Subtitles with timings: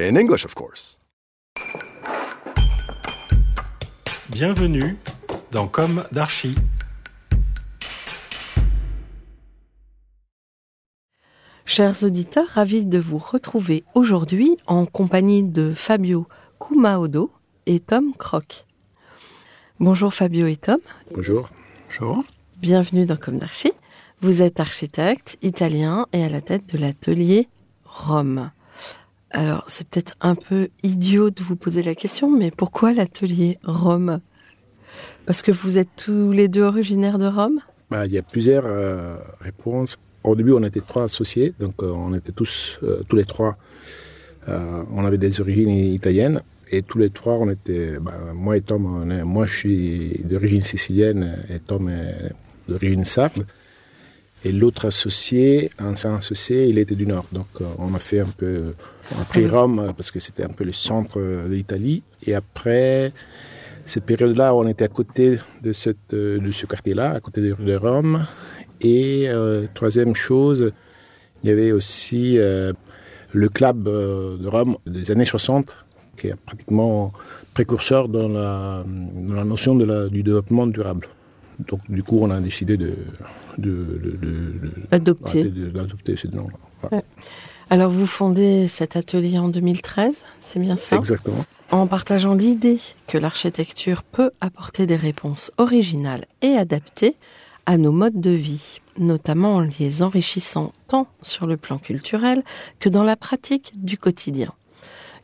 [0.00, 1.00] In English, of course.
[4.30, 4.96] Bienvenue
[5.50, 6.54] dans Comme d'Archi.
[11.64, 16.28] Chers auditeurs, ravis de vous retrouver aujourd'hui en compagnie de Fabio
[16.60, 17.32] Kumaodo
[17.66, 18.66] et Tom Croc.
[19.80, 20.78] Bonjour Fabio et Tom,
[21.12, 21.50] Bonjour.
[21.88, 22.24] Bonjour.
[22.58, 23.72] bienvenue dans Comme d'Archi.
[24.20, 27.48] Vous êtes architecte italien et à la tête de l'atelier
[27.84, 28.52] Rome.
[29.30, 34.20] Alors, c'est peut-être un peu idiot de vous poser la question, mais pourquoi l'atelier Rome?
[35.26, 37.60] Parce que vous êtes tous les deux originaires de Rome?
[37.90, 39.96] Bah, il y a plusieurs euh, réponses.
[40.24, 43.56] Au début, on était trois associés, donc euh, on était tous, euh, tous les trois,
[44.46, 46.40] on avait des origines italiennes.
[46.70, 51.36] Et tous les trois, on était, bah, moi et Tom, moi je suis d'origine sicilienne
[51.50, 52.32] et Tom est
[52.66, 53.44] d'origine sarde.
[54.44, 57.26] Et l'autre associé, ancien associé, il était du Nord.
[57.32, 58.74] Donc euh, on a fait un peu,
[59.16, 62.02] on a pris Rome euh, parce que c'était un peu le centre euh, de l'Italie.
[62.24, 63.12] Et après,
[63.84, 67.74] cette période-là, on était à côté de, cette, de ce quartier-là, à côté de, de
[67.74, 68.26] Rome.
[68.80, 70.72] Et euh, troisième chose,
[71.42, 72.72] il y avait aussi euh,
[73.32, 75.74] le club de Rome des années 60,
[76.16, 77.12] qui est pratiquement
[77.54, 81.08] précurseur dans la, dans la notion de la- du développement durable.
[81.66, 82.94] Donc du coup, on a décidé de,
[84.90, 85.50] d'adopter.
[87.70, 90.96] Alors, vous fondez cet atelier en 2013, c'est bien ça?
[90.96, 91.44] Exactement.
[91.70, 97.16] en partageant l'idée que l'architecture peut apporter des réponses originales et adaptées
[97.66, 102.42] à nos modes de vie, notamment en les enrichissant tant sur le plan culturel
[102.80, 104.54] que dans la pratique du quotidien.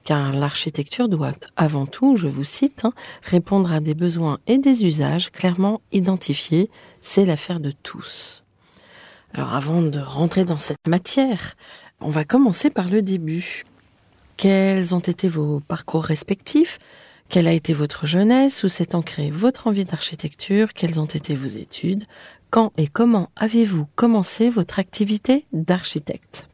[0.05, 2.93] Car l'architecture doit avant tout, je vous cite, hein,
[3.23, 6.71] répondre à des besoins et des usages clairement identifiés,
[7.01, 8.45] c'est l'affaire de tous.
[9.33, 11.57] Alors avant de rentrer dans cette matière,
[12.01, 13.65] on va commencer par le début.
[14.37, 16.79] Quels ont été vos parcours respectifs?
[17.31, 18.63] Quelle a été votre jeunesse?
[18.63, 20.75] Où s'est ancrée votre envie d'architecture?
[20.75, 22.05] Quelles ont été vos études?
[22.51, 26.47] Quand et comment avez-vous commencé votre activité d'architecte?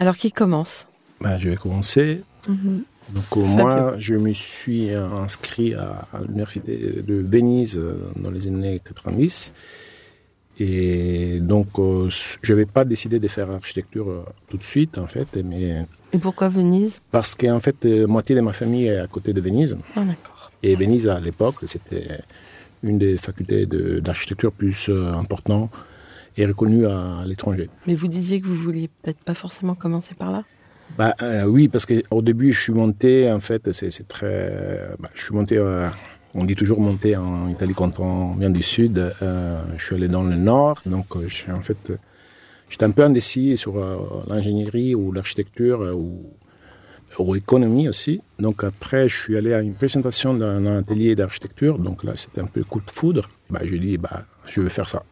[0.00, 0.86] Alors qui commence?
[1.20, 2.22] Bah, je vais commencer.
[2.48, 8.48] Donc euh, moi, je me suis inscrit à, à l'université de Venise euh, dans les
[8.48, 9.52] années 90.
[10.60, 12.08] Et donc, euh,
[12.42, 16.18] je n'avais pas décidé de faire architecture euh, tout de suite, en fait, mais Et
[16.18, 17.00] pourquoi Venise?
[17.12, 19.78] Parce qu'en fait, euh, moitié de ma famille est à côté de Venise.
[19.94, 20.50] Ah d'accord.
[20.64, 22.08] Et Venise, à l'époque, c'était
[22.82, 25.70] une des facultés de- d'architecture plus importantes
[26.36, 27.70] et reconnues à, à l'étranger.
[27.86, 30.42] Mais vous disiez que vous vouliez peut-être pas forcément commencer par là?
[30.96, 34.88] Bah, euh, oui, parce qu'au début, je suis monté, en fait, c'est très.
[34.98, 35.88] bah, je suis monté, euh,
[36.34, 38.98] on dit toujours monter en Italie quand on vient du sud.
[39.22, 41.92] euh, je suis allé dans le nord, donc en fait,
[42.68, 43.74] j'étais un peu indécis sur
[44.28, 46.32] l'ingénierie ou l'architecture ou,
[47.18, 48.20] ou l'économie aussi.
[48.38, 52.46] Donc après, je suis allé à une présentation d'un atelier d'architecture, donc là, c'était un
[52.46, 53.30] peu coup de foudre.
[53.50, 55.04] Bah, j'ai dit, bah, je vais faire ça.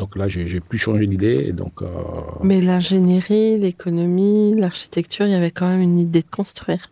[0.00, 1.82] Donc là, j'ai plus changé d'idée, donc.
[1.82, 1.86] euh,
[2.42, 6.84] Mais l'ingénierie, l'économie, l'architecture, il y avait quand même une idée de construire.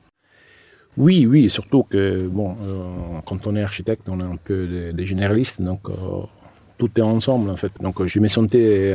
[1.04, 2.02] Oui, oui, et surtout que
[2.38, 5.94] bon, euh, quand on est architecte, on est un peu des, des généralistes, donc euh,
[6.76, 7.72] tout est ensemble en fait.
[7.80, 8.94] Donc je me sentais,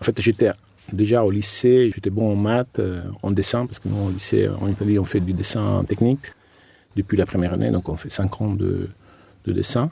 [0.00, 0.50] en fait, j'étais
[0.92, 2.80] déjà au lycée, j'étais bon en maths,
[3.22, 6.26] en dessin, parce que nous au lycée en Italie on fait du dessin technique
[6.98, 8.72] depuis la première année, donc on fait cinq ans de,
[9.46, 9.86] de dessin.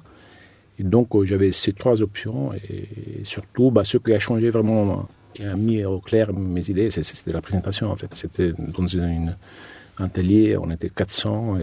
[0.79, 2.89] Donc euh, j'avais ces trois options et
[3.25, 7.33] surtout, bah, ce qui a changé vraiment, qui a mis au clair mes idées, c'était
[7.33, 8.13] la présentation en fait.
[8.15, 9.35] C'était dans un
[9.99, 11.59] atelier, on était 400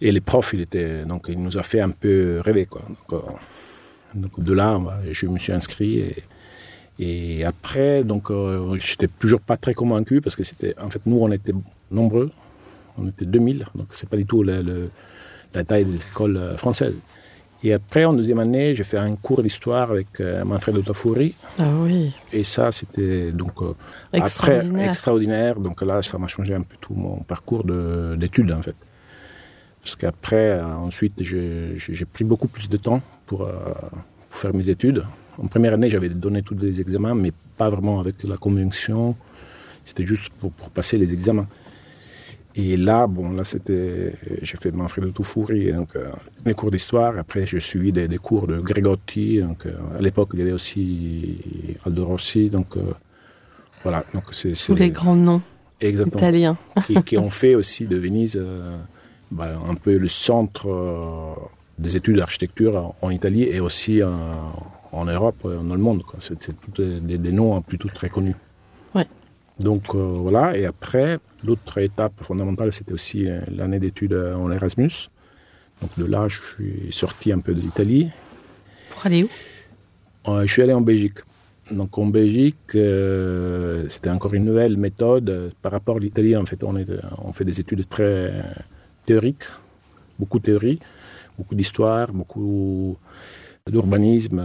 [0.00, 0.66] et, les profs, il
[1.06, 2.82] donc nous a fait un peu rêver quoi.
[2.86, 3.12] Donc,
[4.38, 6.14] euh, de là, bah, je me suis inscrit
[6.98, 11.18] et, après, donc euh, j'étais toujours pas très convaincu parce que c'était, en fait, nous
[11.18, 11.52] on était
[11.90, 12.30] nombreux,
[12.96, 16.96] on était 2000, donc c'est pas du tout la taille des écoles euh, françaises.
[17.64, 21.34] Et après, en deuxième année, j'ai fait un cours d'histoire avec euh, Manfredo Tafuri.
[21.58, 23.74] Ah oui, Et ça, c'était donc euh,
[24.12, 24.70] extraordinaire.
[24.74, 25.54] après extraordinaire.
[25.58, 28.76] Donc là, ça m'a changé un peu tout mon parcours de- d'études en fait.
[29.82, 33.52] Parce qu'après, euh, ensuite, j'ai pris beaucoup plus de temps pour, euh,
[34.30, 35.02] pour faire mes études.
[35.42, 39.16] En première année, j'avais donné tous les examens, mais pas vraiment avec la conviction.
[39.84, 41.46] C'était juste pour, pour passer les examens.
[42.60, 44.12] Et là, bon, là, c'était,
[44.42, 46.10] j'ai fait Manfredo Tufuri, donc euh,
[46.44, 47.16] les cours d'histoire.
[47.16, 49.40] Après, j'ai suivi des, des, cours de Gregotti.
[49.40, 51.38] Donc, euh, à l'époque, il y avait aussi
[51.86, 52.50] Aldo Rossi.
[52.50, 52.80] Donc, euh,
[53.84, 54.04] voilà.
[54.12, 55.40] Donc, c'est, Tous les grands noms
[55.80, 56.18] Exactement.
[56.18, 56.56] italiens.
[56.86, 58.42] qui, qui, ont fait aussi de Venise
[59.30, 60.68] bah, un peu le centre
[61.78, 66.02] des études d'architecture en Italie et aussi en Europe, dans le monde.
[66.18, 66.56] C'est, c'est
[67.06, 68.34] des, des, noms plutôt très connus.
[69.58, 70.56] Donc voilà.
[70.56, 75.08] Et après, L'autre étape fondamentale, c'était aussi l'année d'études en Erasmus.
[75.80, 78.10] Donc de là, je suis sorti un peu de l'Italie.
[78.90, 79.28] Pour aller où?
[80.28, 81.18] Euh, Je suis allé en Belgique.
[81.70, 85.52] Donc en Belgique, euh, c'était encore une nouvelle méthode.
[85.62, 86.88] Par rapport à l'Italie, en fait, on, est,
[87.18, 88.32] on fait des études très
[89.06, 89.44] théoriques,
[90.18, 90.80] beaucoup de théorie,
[91.36, 92.96] beaucoup d'histoire, beaucoup
[93.70, 94.42] d'urbanisme,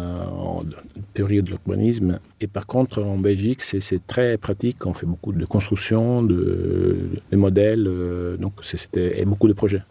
[1.14, 2.20] théorie de l'urbanisme.
[2.42, 4.86] Et par contre, en Belgique, c'est très pratique.
[4.86, 9.84] On fait beaucoup de construction, de, modèles, euh, donc c'était et beaucoup de projets.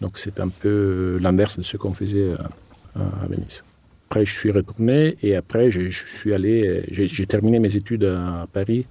[0.00, 2.32] Donc c'est un peu l'inverse de ce qu'on faisait
[2.94, 3.62] à, Venise.
[4.08, 8.86] Après, je suis retourné et après, je, suis allé, j'ai terminé mes études à Paris.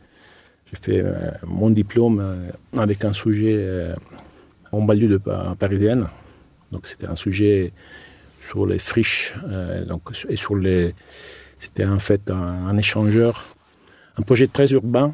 [0.71, 3.57] J'ai fait euh, mon diplôme euh, avec un sujet
[4.71, 5.18] en banlieue de,
[5.57, 6.07] parisienne.
[6.71, 7.74] Donc c'était un sujet
[8.50, 10.96] sur les friches euh, donc, et sur les.
[11.57, 13.46] C'était en fait un, un, échangeur,
[14.18, 15.13] un projet très urbain.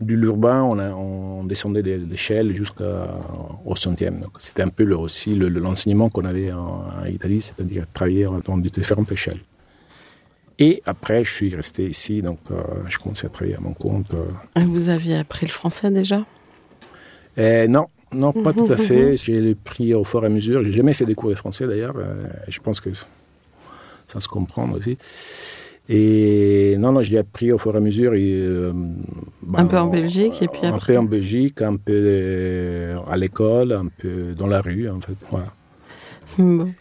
[0.00, 4.20] Du l'urbain, on, on, descendait de l'échelle jusqu'au centième.
[4.20, 8.26] Donc c'était un peu le, aussi l'enseignement le, qu'on avait en, en Italie, c'est-à-dire travailler
[8.44, 9.40] dans différentes échelles.
[10.58, 14.12] Et après, je suis resté ici, donc euh, je commençais à travailler à mon compte.
[14.14, 14.60] Euh.
[14.64, 16.24] Vous aviez appris le français déjà?
[17.38, 19.16] Euh, Non, non, pas tout à fait.
[19.24, 20.64] J'ai pris au fur et à mesure.
[20.64, 21.94] J'ai jamais fait des cours de français d'ailleurs.
[22.48, 24.96] Je pense que ça se comprend aussi.
[25.88, 28.14] Et non, non, j'ai appris au fur et à mesure.
[28.14, 28.72] Et, euh,
[29.42, 30.94] bah, un peu en Belgique et puis un après.
[30.94, 35.16] peu en Belgique, un peu à l'école, un peu dans la rue, en fait.
[35.30, 35.46] Voilà.
[36.38, 36.72] Bon.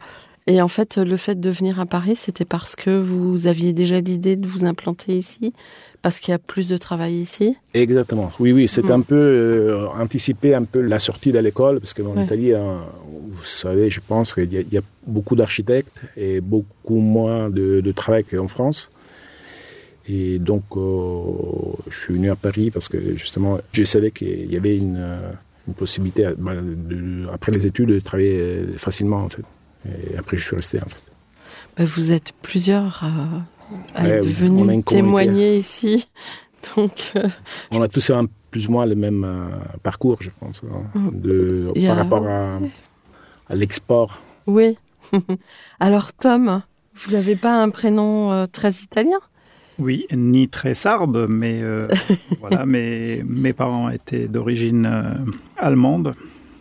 [0.46, 4.02] Et en fait, le fait de venir à Paris, c'était parce que vous aviez déjà
[4.02, 5.54] l'idée de vous implanter ici
[6.02, 8.30] parce qu'il y a plus de travail ici Exactement.
[8.40, 8.92] Oui, oui, c'est mmh.
[8.92, 12.26] un peu euh, anticiper un peu la sortie de l'école, parce qu'en ouais.
[12.26, 12.82] Italie, hein,
[13.32, 17.92] vous savez, je pense qu'il y, y, a beaucoup d'architectes et beaucoup moins de, de
[17.94, 18.92] travail qu'en France.
[20.10, 21.22] Et donc, euh,
[21.90, 25.02] je suis venu à Paris parce que justement, je savais qu'il y avait une,
[25.70, 29.46] une possibilité, bah, de, après les études, de travailler facilement, en fait.
[29.86, 31.84] Et après, je suis resté, en fait.
[31.84, 33.46] Vous êtes plusieurs à,
[33.96, 36.08] à être venus témoigner ici.
[36.76, 37.28] Donc, euh,
[37.72, 39.48] on a tous un, plus ou moins le même euh,
[39.82, 42.60] parcours, je pense, hein, de, y par a- rapport à,
[43.50, 44.20] à l'export.
[44.48, 44.78] oui.
[45.80, 46.62] Alors, Tom,
[46.96, 49.18] vous n'avez pas un prénom euh, très italien?
[49.78, 51.88] Oui, ni très sarde, mais euh,
[52.40, 55.14] voilà, mes, mes parents étaient d'origine euh,
[55.58, 56.16] allemande,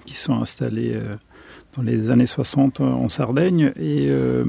[0.07, 1.15] qui sont installés euh,
[1.77, 3.73] dans les années 60 en Sardaigne.
[3.77, 4.45] Et, euh,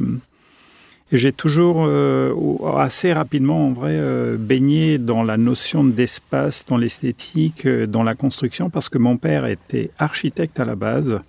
[1.12, 2.34] j'ai toujours, euh,
[2.75, 8.16] assez rapidement en vrai, euh, baigné dans la notion d'espace, dans l'esthétique, euh, dans la
[8.16, 11.20] construction, parce que mon père était architecte à la base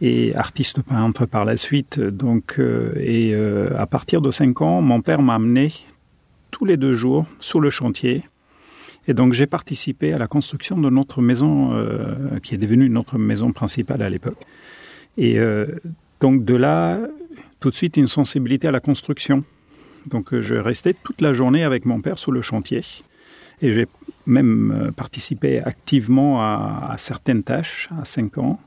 [0.00, 2.00] et artiste peintre par la suite.
[2.00, 5.72] Donc, euh, et euh, à partir de 5 ans, mon père m'a amené
[6.50, 8.24] tous les deux jours sur le chantier.
[9.06, 13.18] Et donc j'ai participé à la construction de notre maison, euh, qui est devenue notre
[13.18, 14.38] maison principale à l'époque.
[15.18, 15.66] Et euh,
[16.20, 17.00] donc de là,
[17.60, 19.44] tout de suite une sensibilité à la construction.
[20.06, 22.82] Donc euh, je restais toute la journée avec mon père sur le chantier.
[23.62, 23.86] Et j'ai
[24.26, 28.60] même euh, participé activement à, à certaines tâches à 5 ans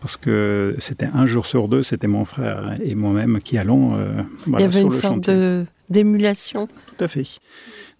[0.00, 3.94] parce que c'était un jour sur deux, c'était mon frère et moi-même qui allons.
[3.96, 6.66] Euh, Il voilà, y avait sur une sorte de- d'émulation.
[6.66, 7.24] Tout à fait.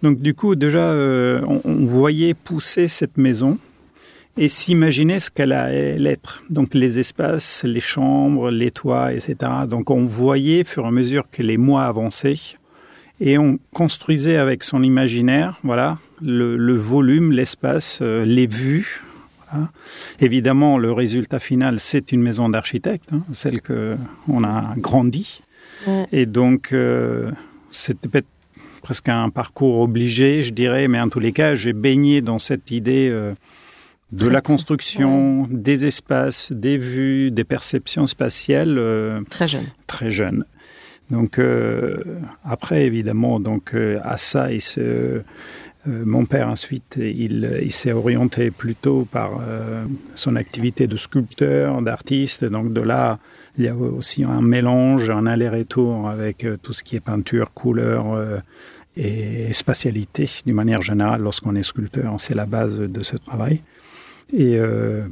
[0.02, 3.56] Donc du coup, déjà, euh, on, on voyait pousser cette maison
[4.36, 6.42] et s'imaginer ce qu'elle allait être.
[6.50, 9.36] Donc les espaces, les chambres, les toits, etc.
[9.68, 12.56] Donc on voyait, fur et à mesure que les mois avançaient,
[13.20, 19.02] et on construisait avec son imaginaire, voilà, le, le volume, l'espace, euh, les vues.
[19.50, 19.70] Voilà.
[20.18, 23.96] Évidemment, le résultat final, c'est une maison d'architecte, hein, celle que
[24.28, 25.42] on a grandi.
[25.86, 26.06] Ouais.
[26.10, 27.30] Et donc, euh,
[27.70, 28.26] c'était peut-être
[28.82, 32.70] presque un parcours obligé, je dirais, mais en tous les cas, j'ai baigné dans cette
[32.72, 33.34] idée euh,
[34.12, 39.64] de la construction, des espaces, des vues, des perceptions spatiales euh, Très jeune.
[39.86, 40.44] très jeune.
[41.10, 42.02] Donc euh,
[42.44, 45.22] après, évidemment, donc euh, à ça, il se, euh,
[45.86, 49.40] mon père ensuite, il, il s'est orienté plutôt par
[50.14, 52.44] son activité de sculpteur, d'artiste.
[52.44, 53.18] Donc de là,
[53.58, 58.04] il y a aussi un mélange, un aller-retour avec tout ce qui est peinture, couleur
[58.96, 61.20] et spatialité d'une manière générale.
[61.20, 63.60] Lorsqu'on est sculpteur, c'est la base de ce travail.
[64.32, 65.02] Et euh,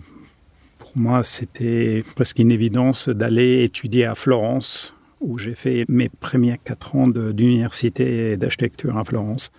[0.79, 6.59] pour moi, c'était presque une évidence d'aller étudier à Florence, où j'ai fait mes premiers
[6.65, 9.53] quatre ans d'université d'architecture à Florence.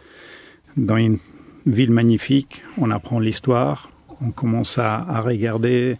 [0.75, 1.19] Dans une
[1.65, 3.91] ville magnifique, on apprend l'histoire,
[4.21, 5.97] on commence à, regarder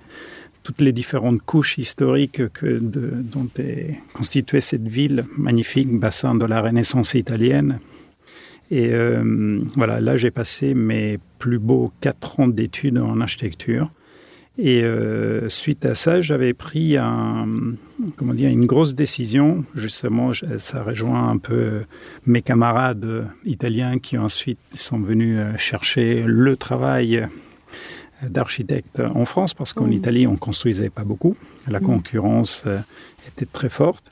[0.63, 6.61] toutes les différentes couches historiques que dont est constituée cette ville magnifique, bassin de la
[6.61, 7.79] Renaissance italienne.
[8.71, 13.91] Et euh, voilà, là j'ai passé mes plus beaux quatre ans d'études en architecture.
[14.57, 17.47] Et euh, suite à ça, j'avais pris un,
[18.17, 19.63] comment dire, une grosse décision.
[19.75, 21.81] Justement, ça rejoint un peu
[22.25, 27.27] mes camarades italiens qui ensuite sont venus chercher le travail
[28.29, 29.93] d'architecte en France, parce qu'en mmh.
[29.93, 31.35] Italie, on construisait pas beaucoup.
[31.67, 31.83] La mmh.
[31.83, 32.79] concurrence euh,
[33.27, 34.11] était très forte.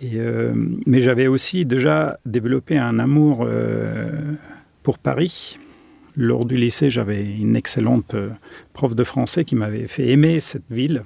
[0.00, 0.52] Et, euh,
[0.86, 4.10] mais j'avais aussi déjà développé un amour euh,
[4.82, 5.58] pour Paris.
[6.16, 8.30] Lors du lycée, j'avais une excellente euh,
[8.72, 11.04] prof de français qui m'avait fait aimer cette ville.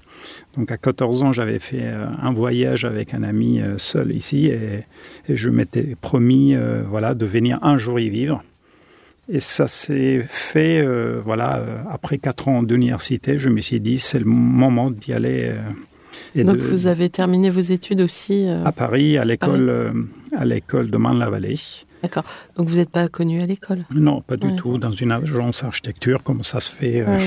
[0.57, 4.85] Donc à 14 ans, j'avais fait un voyage avec un ami seul ici et,
[5.29, 6.57] je m'étais promis
[6.89, 8.43] voilà, de venir un jour y vivre.
[9.29, 14.19] Et ça s'est fait, euh, voilà, après quatre ans d'université, je me suis dit, c'est
[14.19, 15.51] le moment d'y aller.
[15.51, 15.61] Euh,
[16.35, 20.91] et Donc de, vous avez terminé vos études aussi À Paris, à l'école, à l'école
[20.91, 21.59] de Marne-la-Vallée.
[22.03, 22.25] D'accord.
[22.57, 23.85] Donc vous n'êtes pas connu à l'école?
[23.95, 24.57] Non, pas du ouais.
[24.57, 24.77] tout.
[24.79, 27.19] Dans une agence architecture, comme ça se fait ouais.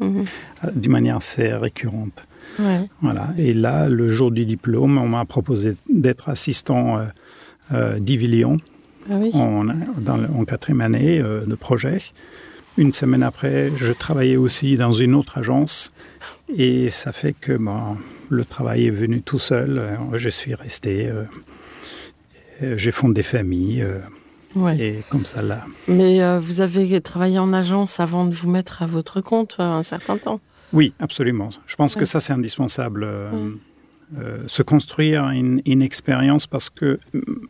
[0.00, 0.24] mmh.
[0.76, 2.26] d'une manière assez récurrente.
[2.58, 2.88] Ouais.
[3.02, 3.28] Voilà.
[3.36, 7.04] Et là, le jour du diplôme, on m'a proposé d'être assistant euh,
[7.72, 8.58] euh, d'Ivilion
[9.10, 9.30] ah oui.
[9.34, 12.00] en, dans, en quatrième année euh, de projet.
[12.78, 15.92] Une semaine après, je travaillais aussi dans une autre agence
[16.56, 17.96] et ça fait que bon,
[18.28, 19.98] le travail est venu tout seul.
[20.14, 23.82] Je suis resté, euh, j'ai fondé des familles.
[23.82, 23.98] Euh,
[24.56, 24.78] Ouais.
[24.78, 25.64] Et comme ça là.
[25.86, 29.64] Mais euh, vous avez travaillé en agence avant de vous mettre à votre compte euh,
[29.64, 30.40] un certain temps
[30.72, 31.50] Oui, absolument.
[31.66, 32.00] Je pense ouais.
[32.00, 33.04] que ça, c'est indispensable.
[33.04, 33.50] Euh, ouais.
[34.20, 36.98] euh, se construire une, une, expérience parce que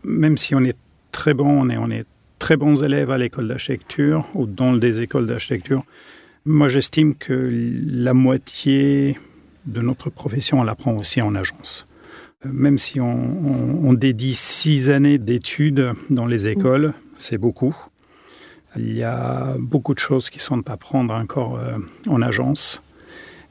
[0.05, 0.77] même si on est
[1.11, 2.05] très bon, on est, on est
[2.39, 5.85] très bons élèves à l'école d'architecture ou dans des écoles d'architecture,
[6.50, 9.19] moi j'estime que la moitié
[9.66, 11.87] de notre profession, on l'apprend aussi en agence
[12.45, 16.95] même si on, on, on dédie six années d'études dans les écoles, mmh.
[17.19, 17.76] c'est beaucoup.
[18.76, 21.76] Il y a beaucoup de choses qui sont à prendre encore euh,
[22.09, 22.83] en agence.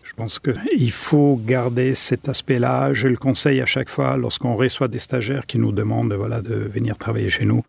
[0.04, 2.94] Je pense qu'il faut garder cet aspect-là.
[2.94, 6.56] Je le conseille à chaque fois lorsqu'on reçoit des stagiaires qui nous demandent voilà, de
[6.56, 7.64] venir travailler chez nous,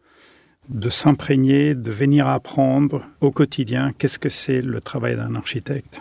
[0.71, 6.01] de s'imprégner, de venir apprendre au quotidien qu'est-ce que c'est le travail d'un architecte.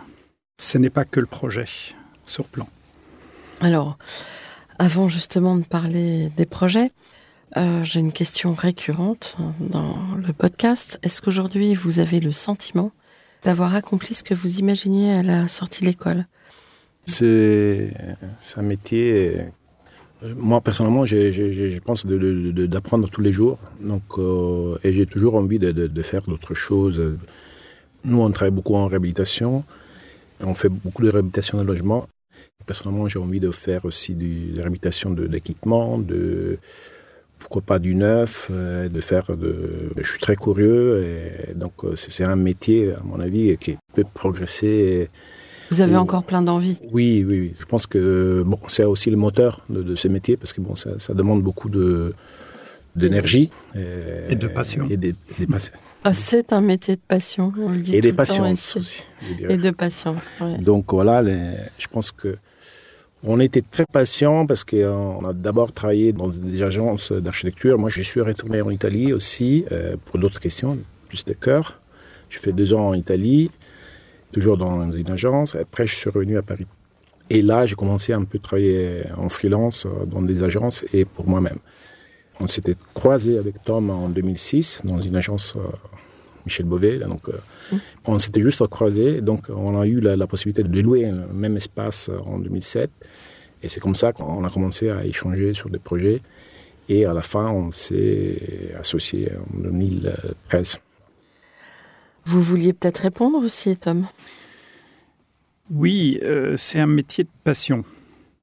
[0.59, 1.65] Ce n'est pas que le projet
[2.25, 2.67] sur plan.
[3.61, 3.97] Alors,
[4.77, 6.91] avant justement de parler des projets,
[7.57, 10.99] euh, j'ai une question récurrente dans le podcast.
[11.01, 12.91] Est-ce qu'aujourd'hui vous avez le sentiment
[13.43, 16.25] d'avoir accompli ce que vous imaginiez à la sortie de l'école?
[17.05, 17.91] C'est
[18.55, 19.45] un métier.
[20.21, 23.59] Moi personnellement, je, pense d'apprendre tous les jours.
[23.79, 27.01] Donc, euh, et j'ai toujours envie de, faire d'autres choses.
[28.03, 29.63] Nous, on travaille beaucoup en réhabilitation.
[30.41, 32.07] On fait beaucoup de réhabilitation de logement.
[32.65, 36.59] Personnellement, j'ai envie de faire aussi de réhabilitation d'équipements, de,
[37.39, 39.91] pourquoi pas du neuf, euh, de faire de.
[39.97, 44.03] Je suis très curieux et donc euh, c'est un métier, à mon avis, qui peut
[44.13, 45.09] progresser.
[45.69, 46.77] Vous avez encore plein d'envie.
[46.91, 47.53] Oui, oui, oui.
[47.59, 50.75] Je pense que bon, c'est aussi le moteur de, de, ce métier parce que bon,
[50.75, 52.13] ça, ça demande beaucoup de
[52.95, 54.87] d'énergie et, et, de passion.
[54.89, 55.47] Et des, des.
[56.03, 57.95] Ah, c'est un métier de passion, on le dit.
[57.95, 59.03] Et des patience aussi.
[59.47, 60.33] Et de patience.
[60.41, 60.57] Ouais.
[60.57, 62.37] Donc voilà, les, je pense que
[63.23, 67.77] on était très patients parce qu'on a d'abord travaillé dans des agences d'architecture.
[67.77, 70.77] Moi, je suis retourné en Italie aussi euh, pour d'autres questions,
[71.09, 71.81] plus de cœur.
[72.29, 73.51] J'ai fait deux ans en Italie,
[74.31, 75.55] toujours dans une agence.
[75.55, 76.67] Après, je suis revenu à Paris.
[77.29, 81.27] Et là, j'ai commencé un peu à travailler en freelance dans des agences et pour
[81.27, 81.59] moi-même.
[82.39, 85.59] On s'était croisé avec Tom en 2006 dans une agence euh,
[86.45, 86.97] Michel Beauvais.
[86.99, 87.33] Donc, euh,
[87.71, 87.77] mmh.
[88.05, 89.21] on s'était juste croisé.
[89.21, 92.89] Donc, on a eu la, la, possibilité de louer le même espace en 2007.
[93.61, 96.21] Et c'est comme ça qu'on a commencé à échanger sur des projets.
[96.87, 100.79] Et à la fin, on s'est associé en 2013.
[102.25, 104.07] Vous vouliez peut-être répondre aussi, Tom
[105.71, 107.83] Oui, euh, c'est un métier de passion.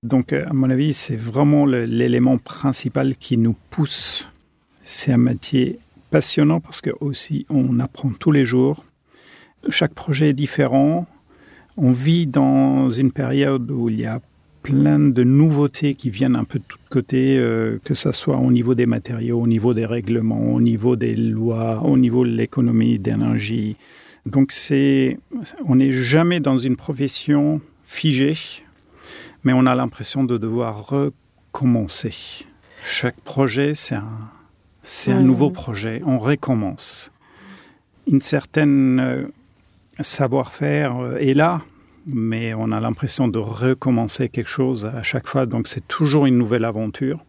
[0.03, 4.29] Donc, à mon avis, c'est vraiment l'élément principal qui nous pousse.
[4.83, 5.81] C'est un métier
[6.11, 8.85] passionnant parce que aussi on apprend tous les jours.
[9.69, 11.07] Chaque projet est différent.
[11.77, 14.21] On vit dans une période où il y a
[14.67, 18.51] plein de nouveautés qui viennent un peu de tous côtés, euh, que ce soit au
[18.51, 22.99] niveau des matériaux, au niveau des règlements, au niveau des lois, au niveau de l'économie
[22.99, 23.77] d'énergie.
[24.27, 25.19] Donc c'est,
[25.67, 28.35] on n'est jamais dans une profession figé,
[29.45, 32.45] mais on a l'impression de devoir recommencer.
[32.85, 34.09] Chaque projet, c'est un,
[34.83, 35.23] c'est un Ouais.
[35.23, 36.03] nouveau projet.
[36.05, 37.13] On recommence.
[38.11, 39.23] Une certaine euh,
[40.01, 41.63] savoir-faire euh, est là,
[42.07, 45.45] mais on a l'impression de recommencer quelque chose à chaque fois.
[45.47, 47.25] Donc c'est toujours une nouvelle aventure.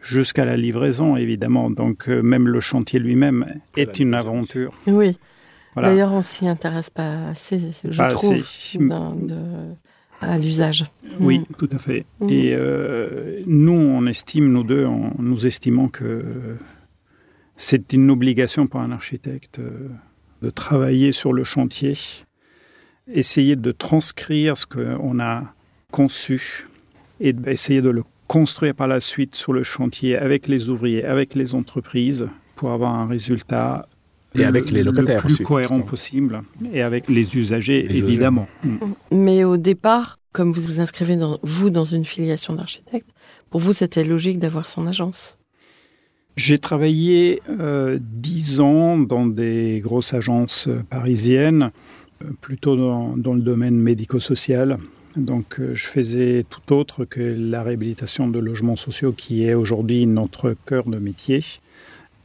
[0.00, 1.70] Jusqu'à la livraison, évidemment.
[1.70, 4.72] Donc euh, même le chantier lui-même est une aventure.
[4.86, 5.16] Oui.
[5.74, 5.90] Voilà.
[5.90, 7.58] D'ailleurs, on s'y intéresse pas assez,
[7.88, 8.78] je Pas trouve, assez.
[8.78, 9.74] dans- de-
[10.20, 10.84] à l'usage.
[11.18, 11.54] Oui, Mm.
[11.56, 12.04] tout à fait.
[12.20, 12.28] Mhm.
[12.30, 16.56] Et euh, nous, on estime, nous deux, on- nous estimons que
[17.56, 19.88] c'est une obligation pour un architecte euh,
[20.42, 21.96] de travailler sur le chantier,
[23.12, 25.44] essayer de transcrire ce qu'on a
[25.90, 26.68] conçu
[27.20, 31.34] et essayer de le construire par la suite sur le chantier avec les ouvriers, avec
[31.34, 32.26] les entreprises,
[32.56, 33.86] pour avoir un résultat
[34.34, 36.42] Et avec les locataires le plus aussi, cohérent possible,
[36.72, 38.48] et avec les usagers, Les évidemment.
[38.64, 38.76] Mm.
[39.10, 43.10] Mais au départ, comme vous vous inscrivez, dans, vous, dans une filiation d'architecte,
[43.50, 45.38] pour vous, c'était logique d'avoir son agence.
[46.36, 51.91] J'ai travaillé euh, dix ans dans des grosses agences euh, parisiennes, euh,
[52.40, 54.78] plutôt dans, le domaine médico-social.
[55.16, 60.06] Donc euh, je faisais tout autre que la réhabilitation de logements sociaux qui est aujourd'hui
[60.06, 61.44] notre cœur de métier.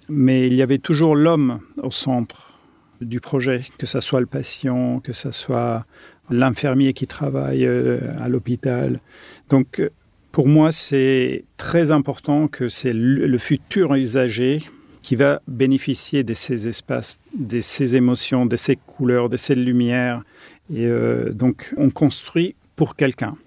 [0.10, 2.54] Mais il y avait toujours l'homme au centre
[3.02, 5.86] du projet, que ce soit le patient, que ce soit
[6.30, 9.02] l'infirmier qui travaille euh, à l'hôpital.
[9.50, 9.90] Donc euh,
[10.32, 14.62] pour moi, c'est très important que c'est le futur usager
[15.08, 20.22] qui va bénéficier de ces espaces, de ces émotions, de ces couleurs, de ces lumières.
[20.70, 23.38] Et euh, donc, on construit pour quelqu'un.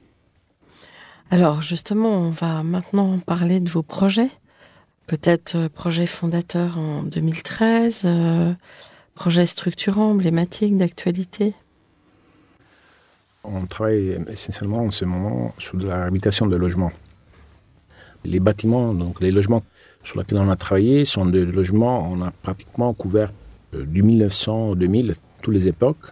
[1.30, 4.30] Alors justement, on va maintenant parler de vos projets.
[5.06, 8.54] Peut-être euh, projet fondateur en 2013, euh,
[9.14, 11.52] projet structurant, emblématique, d'actualité.
[13.44, 16.92] On travaille essentiellement en ce moment sur de la réhabilitation de logements.
[18.24, 19.62] Les bâtiments, donc les logements
[20.04, 23.32] sur lesquels on a travaillé, sont des logements, on a pratiquement couvert
[23.74, 26.06] euh, du 1900 au 2000, toutes les époques.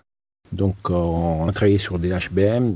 [0.52, 2.74] Donc euh, on a travaillé sur des HBM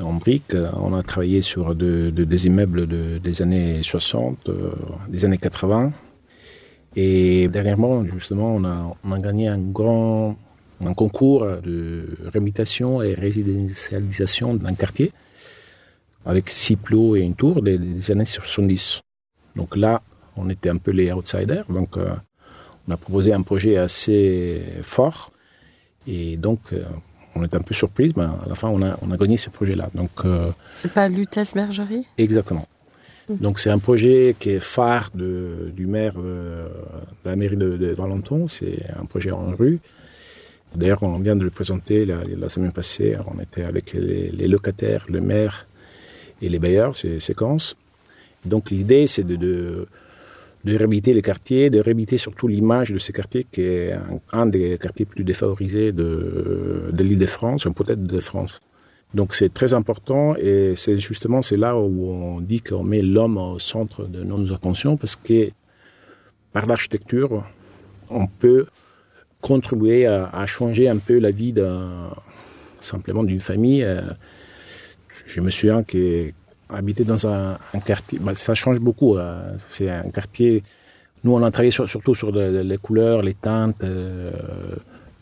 [0.00, 4.48] en briques, euh, on a travaillé sur de- de- des immeubles de- des années 60,
[4.48, 4.70] euh,
[5.08, 5.92] des années 80.
[6.96, 10.36] Et dernièrement, justement, on a, on a gagné un grand
[10.84, 15.10] un concours de réhabilitation et résidentialisation d'un quartier
[16.24, 19.00] avec six plots et une tour des, des années 70.
[19.56, 20.02] Donc là,
[20.38, 21.64] on était un peu les outsiders.
[21.68, 22.10] Donc euh,
[22.86, 25.30] on a proposé un projet assez fort
[26.06, 26.84] et donc euh,
[27.34, 29.50] on était un peu surprise, mais à la fin on a, on a gagné ce
[29.50, 29.90] projet-là.
[29.94, 32.06] Donc euh, C'est pas Lutèce Bergerie?
[32.16, 32.66] Exactement.
[33.28, 36.64] Donc c'est un projet qui est phare de, du maire de
[37.26, 38.48] la mairie de, de Valenton.
[38.48, 39.80] C'est un projet en rue.
[40.74, 43.16] D'ailleurs, on vient de le présenter la, la semaine passée.
[43.32, 45.66] On était avec les, les locataires, le maire
[46.40, 47.76] et les bailleurs, c'est séquence.
[48.44, 49.88] Donc l'idée, c'est de, de,
[50.64, 53.94] de réhabiliter les quartiers, de réhabiliter surtout l'image de ces quartiers, qui est
[54.32, 58.60] un, des quartiers plus défavorisés de, de l'île de France, peut-être de France.
[59.14, 63.38] Donc c'est très important et c'est justement c'est là où on dit qu'on met l'homme
[63.38, 65.50] au centre de nos attentions parce que
[66.52, 67.44] par l'architecture,
[68.10, 68.66] on peut
[69.40, 71.54] contribuer à, changer un peu la vie
[72.80, 73.82] simplement d'une famille.
[73.82, 74.02] Euh,
[75.26, 76.30] Je me souviens que
[76.70, 79.16] habiter dans un, un quartier, bah, ça change beaucoup.
[79.16, 80.62] euh, C'est un quartier.
[81.24, 84.30] Nous, on a travaillé sur- surtout sur de- les couleurs, les teintes, euh,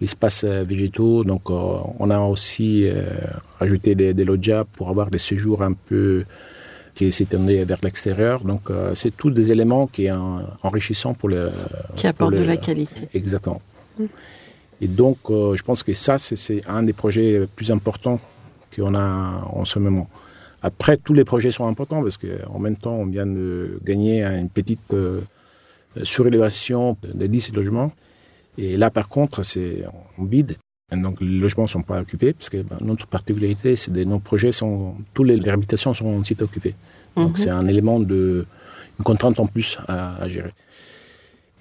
[0.01, 1.25] l'espace euh, végétaux.
[1.25, 1.55] Donc, euh,
[1.99, 2.89] on a aussi
[3.61, 6.25] ajouté des, des loggias pour avoir des séjours un peu
[6.95, 8.41] qui s'étendaient vers l'extérieur.
[8.41, 8.63] Donc,
[8.95, 11.51] c'est tous des éléments qui sont enrichissants pour le.
[11.95, 13.09] qui apporte pour de la qualité.
[13.15, 13.61] Exactement.
[14.81, 18.19] Et donc, je pense que ça, c'est- c'est un des projets les plus importants
[18.75, 20.09] qu'on a en ce moment.
[20.71, 24.49] Après, tous les projets sont importants parce qu'en même temps, on vient de gagner une
[24.59, 25.21] petite euh,
[26.03, 27.93] surélévation de 10 logements.
[28.59, 29.85] Et là, par contre, c'est
[30.19, 30.57] en bide.
[30.93, 34.05] Et donc, les logements ne sont pas occupés parce que ben, notre particularité, c'est que
[34.05, 34.95] nos projets sont.
[35.15, 36.75] Toutes les réhabilitations sont en site occupé.
[37.17, 37.37] Donc, Mhm.
[37.37, 38.47] c'est un élément de.
[38.99, 40.53] une contrainte en plus à, à gérer.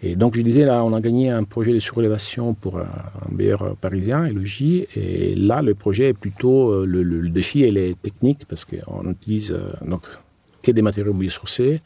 [0.08, 3.32] Et donc, je disais, là, on a gagné un projet de surélévation pour un, un
[3.38, 4.86] bailleur parisien, Elogie.
[4.96, 6.58] Et là, le projet est plutôt.
[6.72, 10.04] euh, Le, le- le défi, elle est technique parce qu'on utilise euh, donc,
[10.64, 11.82] que des matériaux biosourcés.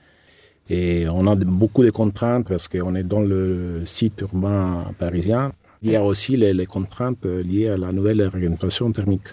[0.70, 5.54] Et on a beaucoup de contraintes parce qu'on est dans le site urbain parisien.
[5.82, 9.30] Il y a aussi les, les contraintes euh, liées à la nouvelle réglementation thermique.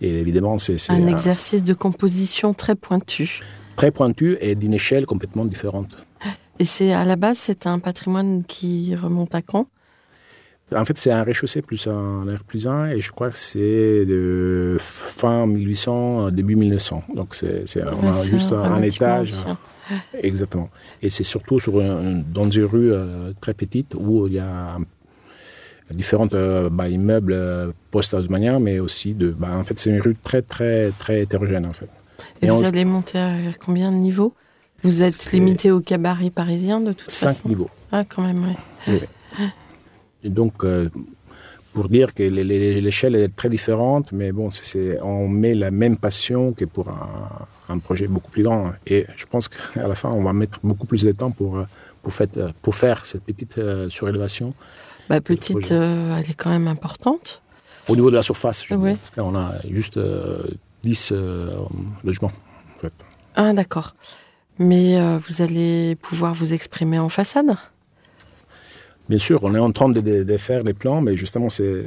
[0.00, 3.40] Et évidemment, c'est c'est Un un- exercice de composition très pointu.
[3.76, 5.92] très pointu et d'une échelle complètement différente.
[6.60, 9.66] Et c'est à la base, c'est un patrimoine qui remonte à quand?
[10.74, 14.06] En fait, c'est un rez-de-chaussée plus un R plus 1 et je crois que c'est
[14.06, 17.02] de fin 1800, début 1900.
[17.14, 17.66] Donc c'est
[18.24, 19.34] juste un, bâtiment étage.
[19.34, 19.58] ancien.
[20.14, 20.70] Exactement.
[21.02, 24.78] Et c'est surtout sur un- dans une rue euh, très petite où il y a
[25.90, 29.30] différents euh, bah, immeubles euh, post-haussmanniens, mais aussi de.
[29.30, 31.90] Bah, en fait, c'est une rue très très très hétérogène en fait.
[32.40, 34.34] Et Et vous on- allez monter à combien de niveaux?
[34.84, 37.70] Vous êtes limité au cabaret parisien de toute Cinq façon niveaux.
[37.90, 38.56] Ah, quand même, ouais.
[38.88, 39.00] Oui,
[39.38, 39.46] oui.
[40.22, 40.90] Et donc, euh,
[41.72, 46.52] pour dire que l'échelle est très différente, mais bon, c'est- on met la même passion
[46.52, 48.72] que pour un, un projet beaucoup plus grand.
[48.86, 51.64] Et je pense qu'à la fin, on va mettre beaucoup plus de temps pour, euh,
[52.02, 52.28] pour, faire,
[52.62, 54.52] pour faire cette petite euh, surélévation.
[55.08, 57.42] Bah, petite, euh, elle est quand même importante.
[57.88, 58.90] Au niveau de la surface, je Oui.
[58.90, 60.42] dire, parce qu'on a juste euh,
[60.84, 61.50] 10 euh,
[62.02, 62.32] logements.
[62.76, 62.92] En fait.
[63.34, 63.94] Ah, d'accord.
[64.58, 67.56] Mais euh, vous allez pouvoir vous exprimer en façade
[69.08, 71.84] Bien sûr, on est en train de, de- de faire les plans, mais justement, c'est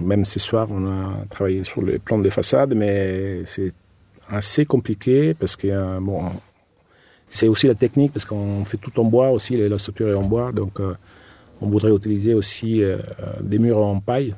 [0.00, 3.72] même ce soir, on a travaillé sur les plans des façades, mais c'est
[4.28, 6.24] assez compliqué parce que euh, bon,
[7.28, 10.22] c'est aussi la technique parce qu'on fait tout en bois aussi, la structure est en
[10.22, 10.94] bois, donc euh,
[11.60, 12.82] on voudrait utiliser aussi
[13.42, 14.34] des murs en paille.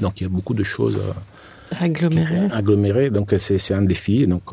[0.00, 2.48] Donc il y a beaucoup de choses euh, agglomérée.
[2.50, 4.26] agglomérées, donc c'est un défi.
[4.26, 4.44] Donc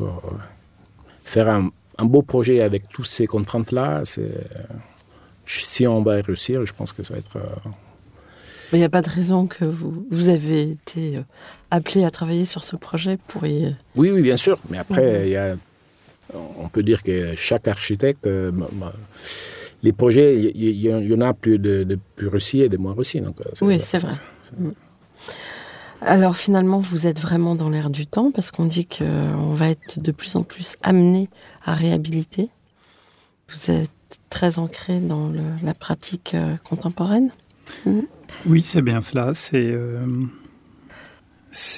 [1.24, 4.30] faire un, un beau projet avec toutes ces contraintes-là, c'est
[5.46, 7.70] si on va réussir, je pense que ça va être euh,
[8.72, 11.20] il n'y a pas de raison que vous, vous avez été euh,
[11.70, 13.72] appelé à travailler sur ce projet pour y...
[13.94, 14.58] Oui, oui, bien sûr.
[14.70, 15.24] Mais après, Mhm.
[15.26, 15.54] il y a,
[16.58, 18.50] on peut dire que chaque architecte, euh,
[19.84, 22.76] les projets, il y, y- y en a plus de, de plus réussis et de
[22.76, 23.20] moins réussis.
[23.20, 24.14] Donc, euh, Oui, c'est vrai.
[26.02, 29.98] Alors finalement, vous êtes vraiment dans l'air du temps parce qu'on dit qu'on va être
[30.00, 31.28] de plus en plus amené
[31.64, 32.50] à réhabiliter.
[33.48, 33.90] Vous êtes
[34.30, 35.32] très ancré dans
[35.62, 37.30] la pratique euh, contemporaine.
[38.46, 39.32] Oui, c'est bien cela.
[39.34, 40.06] C'est euh,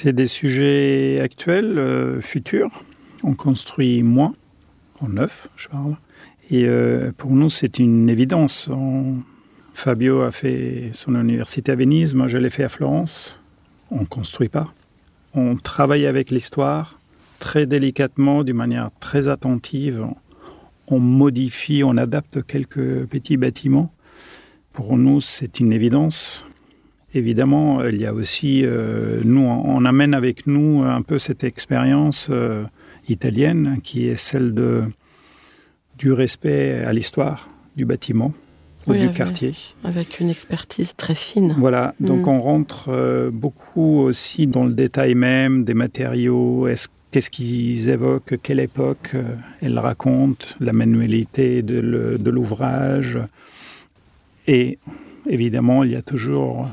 [0.05, 2.85] des sujets actuels, euh, futurs.
[3.23, 4.35] On construit moins,
[5.01, 5.97] en neuf, je parle.
[6.51, 8.71] Et euh, pour nous, c'est une évidence.
[9.75, 13.41] Fabio a fait son université à Venise, moi je l'ai fait à Florence.
[13.91, 14.73] On ne construit pas.
[15.35, 16.99] On travaille avec l'histoire
[17.39, 20.07] très délicatement, d'une manière très attentive.
[20.89, 23.93] On modifie, on adapte quelques petits bâtiments.
[24.73, 26.45] Pour nous, c'est une évidence.
[27.15, 32.29] Évidemment, il y a aussi, euh, nous, on amène avec nous un peu cette expérience
[32.31, 32.65] euh,
[33.09, 34.85] italienne qui est celle de,
[35.97, 38.35] du respect à l'histoire du bâtiment
[38.89, 39.53] ou Oui, du quartier.
[39.85, 41.55] Avec une expertise très fine.
[41.59, 42.29] Voilà, donc Mm.
[42.31, 46.67] on rentre euh, beaucoup aussi dans le détail même des matériaux.
[46.67, 53.19] Est-ce Qu'est-ce qu'ils évoquent Quelle époque euh, elles racontent La manualité de l'ouvrage.
[54.47, 54.79] Et
[55.27, 56.67] évidemment, il y a toujours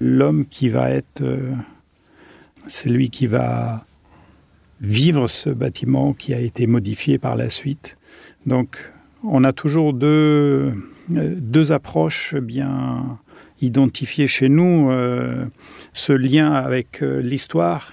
[0.00, 1.52] l'homme qui va être euh,
[2.66, 3.84] celui qui va
[4.80, 7.98] vivre ce bâtiment qui a été modifié par la suite.
[8.46, 8.90] Donc,
[9.22, 10.72] on a toujours deux,
[11.08, 13.18] deux approches bien
[13.60, 14.90] identifiées chez nous.
[14.90, 15.44] Euh,
[15.92, 17.92] ce lien avec euh, l'histoire,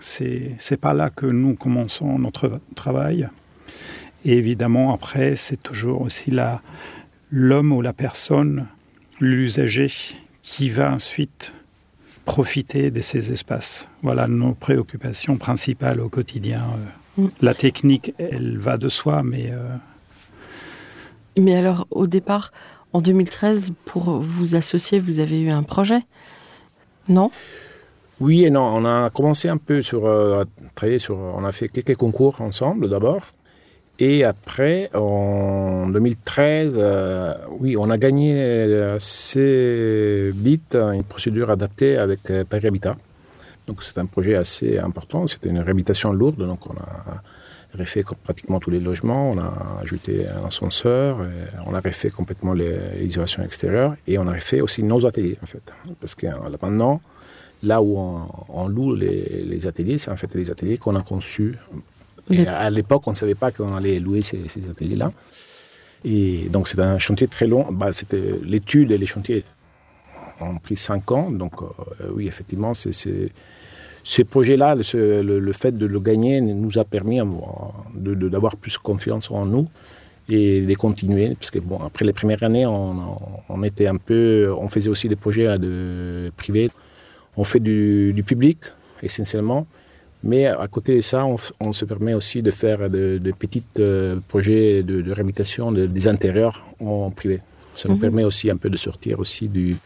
[0.00, 3.28] c'est c'est pas là que nous commençons notre travail.
[4.24, 6.62] Et évidemment, après, c'est toujours aussi la
[7.30, 8.66] l'homme ou la personne,
[9.20, 9.90] l'usager,
[10.42, 11.54] qui va ensuite
[12.24, 13.88] profiter de ces espaces.
[14.02, 16.60] Voilà nos préoccupations principales au quotidien.
[16.60, 17.26] Euh, Mm.
[17.42, 19.76] La technique, elle va de soi, mais euh,
[21.38, 22.52] Mais alors, au départ,
[22.92, 26.00] en 2013, pour vous associer, vous avez eu un projet?
[27.08, 27.30] Non?
[28.20, 28.62] Oui et non.
[28.62, 31.16] On a commencé un peu sur, euh, à travailler sur.
[31.16, 33.22] On a fait quelques concours ensemble d'abord.
[34.00, 41.96] Et après, en 2013, euh, oui, on a gagné euh, assez vite une procédure adaptée
[41.96, 42.96] avec euh, Paris Habitat.
[43.66, 45.26] Donc c'est un projet assez important.
[45.26, 46.38] C'était une réhabilitation lourde.
[46.46, 47.22] Donc on a
[47.76, 49.30] refait pratiquement tous les logements.
[49.30, 51.22] On a ajouté un ascenseur.
[51.22, 51.28] et
[51.66, 53.96] on a refait complètement l'isolation extérieure.
[54.06, 55.72] Et on a refait aussi nos ateliers, en fait.
[56.00, 57.00] Parce que euh, là, maintenant,
[57.62, 61.02] là où on, on loue les, les ateliers, c'est en fait les ateliers qu'on a
[61.02, 61.56] conçus.
[62.30, 65.12] Et à l'époque, on ne savait pas qu'on allait louer ces, ces ateliers-là.
[66.04, 67.66] Et donc, c'est un chantier très long.
[67.72, 69.44] Bah, c'était l'étude et les chantiers
[70.40, 71.30] ont pris cinq ans.
[71.30, 73.32] Donc, euh, oui, effectivement, c'est,
[74.04, 77.20] c'est, ce projet-là, le, fait de le gagner nous a permis
[77.94, 79.68] d'avoir plus confiance en nous
[80.28, 81.34] et de continuer.
[81.34, 82.96] Parce que, bon, après les premières années, on,
[83.48, 84.52] on était un peu.
[84.58, 86.70] On faisait aussi des projets euh, de, privés.
[87.36, 88.58] On fait du, du public,
[89.02, 89.66] essentiellement.
[90.24, 94.18] Mais à côté de ça, on, se permet aussi de faire de, de petits euh,
[94.26, 97.40] projets de, de réhabilitation de- des intérieurs en privé.
[97.76, 98.00] Ça nous Mhm.
[98.00, 99.76] permet aussi un peu de sortir aussi du,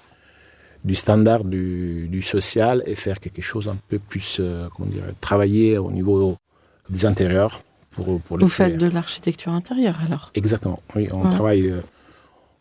[0.84, 5.04] du standard du, du, social et faire quelque chose un peu plus, euh, comment dire,
[5.20, 6.36] travailler au niveau
[6.90, 11.80] des intérieurs pour, pour Vous faites de l'architecture intérieure alors Exactement, oui, on travaille, euh,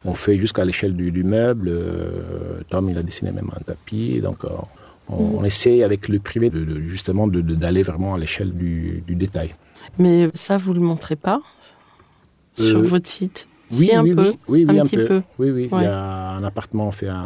[0.06, 1.70] on fait jusqu'à l'échelle du, du, meuble.
[1.70, 4.44] Euh, Tom, il a dessiné même un tapis, donc
[5.08, 5.36] on, mm.
[5.38, 9.56] on, essaie avec le privé de, de justement d'aller vraiment à l'échelle du, du, détail.
[9.98, 11.42] Mais ça, vous le montrez pas
[12.56, 13.48] sur votre site?
[13.72, 15.06] Oui, si, un oui, peu, oui, oui, un, petit peu.
[15.06, 15.22] peu.
[15.40, 15.70] Oui, oui.
[15.72, 15.82] Ouais.
[15.82, 17.22] Il y a un appartement fait à,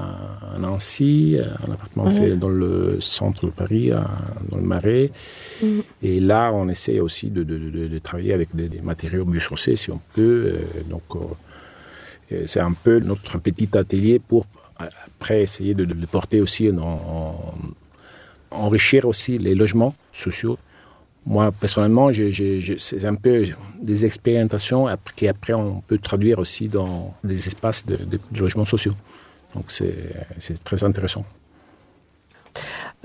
[0.56, 2.12] à Nancy, un appartement ouais.
[2.12, 4.08] fait dans le centre de Paris, à,
[4.50, 5.12] dans le Marais.
[5.62, 5.80] Mm.
[6.04, 9.76] Et là, on essaie aussi de, de, de, de travailler avec des, des matériaux biosourcés,
[9.76, 10.54] si on peut.
[10.54, 11.04] Euh, donc,
[12.32, 14.46] euh, c'est un peu notre petit atelier pour
[14.78, 17.56] après essayer de, porter aussi, en, en,
[18.52, 20.58] enrichir aussi les logements sociaux
[21.26, 23.46] moi, personnellement, c'est un peu
[23.82, 28.66] des expérimentations qui après on peut traduire aussi dans des espaces de, de, de logements
[28.66, 28.94] sociaux.
[29.56, 31.26] Donc c'est très intéressant.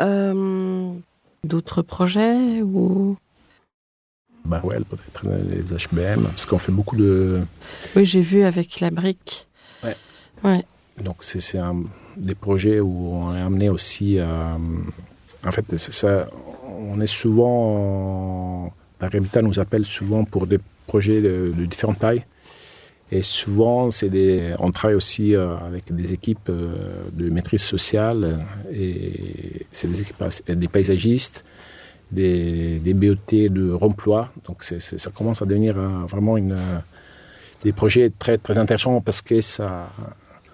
[0.00, 0.92] Euh,
[1.42, 3.16] D'autres projets ou?
[4.44, 7.40] Barwell, peut-être les HBM, parce qu'on fait beaucoup de.
[7.96, 9.46] Oui, j'ai vu avec la brique.
[9.83, 9.96] Ouais.
[10.44, 10.64] ouais.
[11.02, 11.40] Donc c'est
[12.16, 14.59] des projets où on est amené aussi à.
[15.46, 16.28] En fait, ça,
[16.80, 22.24] on est souvent, par Habitat nous appelle souvent pour des projets de, différentes tailles.
[23.12, 28.46] Et souvent, c'est des, on travaille aussi euh, avec des équipes euh, de maîtrise sociale
[28.72, 31.44] et c'est des équipes, des paysagistes,
[32.12, 34.32] des, BOT de remploi.
[34.46, 36.36] Donc, ça commence à devenir euh, vraiment
[37.64, 39.90] des projets très, très intéressants parce que ça,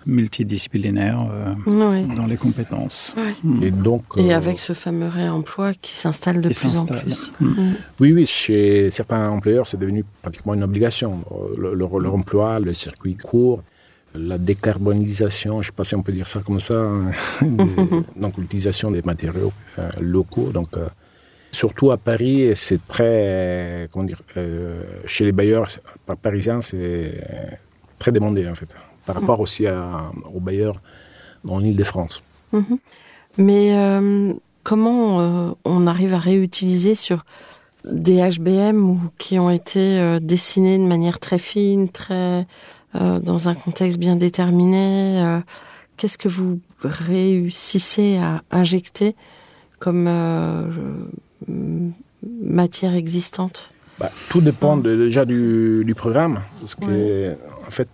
[0.07, 2.15] multidisciplinaire euh, oui.
[2.15, 3.15] dans les compétences.
[3.17, 3.67] Oui.
[3.67, 7.33] Et donc et euh, avec ce fameux réemploi qui s'installe de plus en plus.
[7.41, 7.73] Mmh.
[8.01, 11.23] Oui, oui, chez certains employeurs, c'est devenu pratiquement une obligation.
[11.59, 13.63] Le, le, le remploi, le circuit court,
[14.15, 16.89] la décarbonisation, je ne sais pas si on peut dire ça comme ça,
[18.17, 20.51] donc l'utilisation des matériaux euh, locaux.
[20.53, 20.69] Donc
[21.57, 25.69] surtout à Paris, c'est très, comment dire, euh, chez les bailleurs
[26.23, 27.23] parisiens, c'est
[27.99, 28.75] très demandé en fait
[29.07, 30.77] par rapport aussi à, aux bailleurs
[31.49, 32.23] en Ile-de-France.
[32.53, 32.61] Mmh.
[33.39, 34.33] Mais euh,
[34.65, 37.25] comment euh, on arrive à réutiliser sur
[37.85, 42.47] des HBM ou, qui ont été euh, dessinés de manière très fine, très
[42.95, 45.41] dans un contexte bien déterminé
[45.99, 49.15] Qu'est-ce que vous réussissez à injecter
[49.79, 50.09] comme
[52.41, 53.71] matière existante?
[53.99, 57.37] Bah, Tout dépend de, déjà du, du, programme, parce que Ouais.
[57.67, 57.89] en fait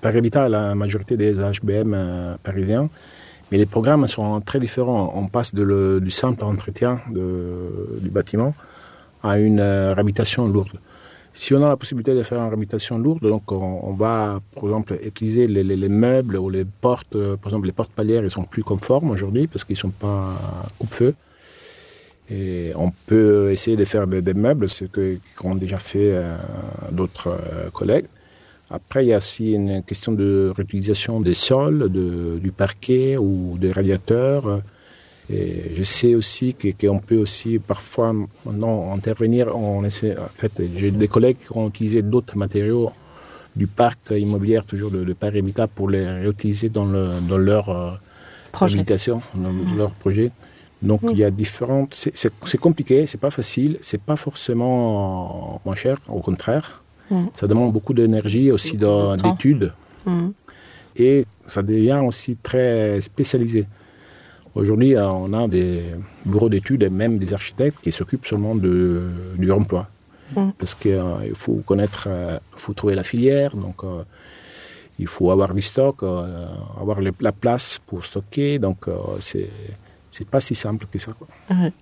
[0.00, 2.88] par Habitat la majorité des HBM euh, parisiens,
[3.50, 5.12] mais les programmes sont très différents.
[5.14, 8.54] On passe du simple entretien du bâtiment
[9.22, 10.78] à une euh, réhabilitation lourde.
[11.32, 14.98] Si on a la possibilité de faire une réhabilitation lourde, donc on, va, par exemple,
[15.04, 17.14] utiliser les, les, les, meubles ou les portes.
[17.14, 20.36] euh, Par exemple, les portes palières, ils sont plus conformes aujourd'hui parce qu'ils sont pas
[20.78, 21.14] coupe-feu.
[22.30, 26.14] Et on peut essayer de faire des, meubles, ce qu'ont déjà fait
[26.92, 27.34] d'autres
[27.72, 28.04] collègues.
[28.70, 33.56] Après, il y a aussi une question de réutilisation des sols, de, du parquet ou
[33.58, 34.60] des radiateurs.
[35.30, 38.14] Et je sais aussi qu'on qu peut aussi parfois
[38.50, 39.54] non, intervenir.
[39.56, 42.90] On essaie, en fait, j'ai des collègues qui ont utilisé d'autres matériaux
[43.56, 47.68] du parc immobilier, toujours de, de Paris Habitat, pour les réutiliser dans, le, dans leur
[47.70, 47.90] euh,
[48.52, 48.78] projet.
[48.78, 49.76] habitation, dans mmh.
[49.76, 50.30] leur projet.
[50.80, 51.10] Donc mmh.
[51.12, 51.94] il y a différentes.
[51.94, 56.82] C'est compliqué, c'est pas facile, c'est pas forcément moins cher, au contraire.
[57.10, 57.26] Mmh.
[57.34, 59.72] Ça demande beaucoup d'énergie, aussi d'études.
[60.04, 60.28] Mmh.
[60.96, 63.66] Et ça devient aussi très spécialisé.
[64.54, 65.82] Aujourd'hui, on a des
[66.26, 69.02] bureaux d'études et même des architectes qui s'occupent seulement de,
[69.36, 69.88] du remploi.
[70.36, 70.50] Mmh.
[70.58, 74.02] Parce qu'il euh, faut connaître, il euh, faut trouver la filière, donc euh,
[74.98, 76.46] il faut avoir du stock, euh,
[76.78, 78.58] avoir le, la place pour stocker.
[78.58, 79.48] Donc euh, c'est
[80.10, 81.12] c'est pas si simple que ça.
[81.12, 81.28] Quoi.
[81.50, 81.72] Ouais.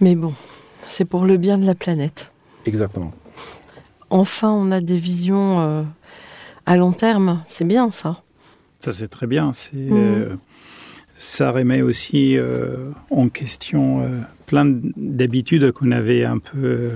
[0.00, 0.34] Mais bon,
[0.84, 2.30] c'est pour le bien de la planète.
[2.66, 3.12] Exactement
[4.10, 5.82] enfin on a des visions euh,
[6.66, 7.42] à long terme.
[7.46, 8.22] C'est bien ça.
[8.80, 9.52] Ça c'est très bien.
[9.52, 9.92] C'est mmh.
[9.92, 10.36] euh,
[11.16, 14.08] ça remet aussi euh, en question
[14.46, 14.64] plein
[14.96, 16.90] d'habitudes qu'on avait un peu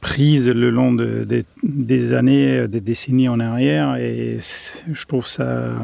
[0.00, 3.96] prises le long de, de, des années, des décennies en arrière.
[3.96, 4.38] Et
[4.90, 5.74] je trouve ça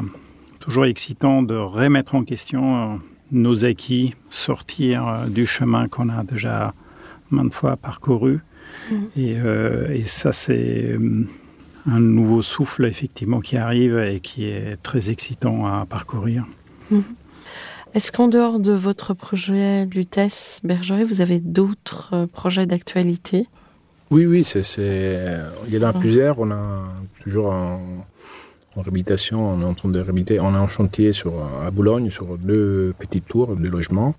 [0.59, 2.99] toujours excitant de remettre en question
[3.31, 6.73] nos acquis, sortir du chemin qu'on a déjà
[7.29, 8.39] maintes fois parcouru.
[8.89, 8.95] Mmh.
[9.17, 11.25] Et, euh, et, ça, c'est euh,
[11.85, 16.45] un nouveau souffle, effectivement, qui arrive et qui est très excitant à parcourir.
[16.91, 16.99] Mmh.
[17.93, 23.47] Est-ce qu'en dehors de votre projet Lutèce Bergeret, vous avez d'autres euh, projets d'actualité?
[24.09, 24.61] Oui, oui, c'est,
[25.67, 25.99] il y en a mmh.
[25.99, 26.39] plusieurs.
[26.39, 26.83] On a
[27.23, 27.79] toujours un,
[28.75, 29.49] en réhabilitation.
[29.49, 30.39] On est en train de réhabiliter.
[30.39, 31.33] On est en chantier sur,
[31.65, 34.15] à Boulogne sur deux petites tours de logement.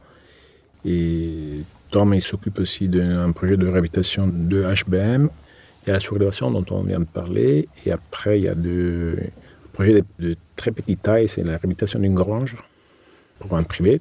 [0.85, 5.29] Et Tom, il s'occupe aussi d'un projet de réhabilitation de HBM.
[5.83, 7.69] Il y a la surélévation dont on vient de parler.
[7.87, 9.17] Et après, il y a deux
[9.73, 11.29] projets de, de très petite taille.
[11.29, 12.57] C'est la réhabilitation d'une grange
[13.39, 14.01] pour un privé.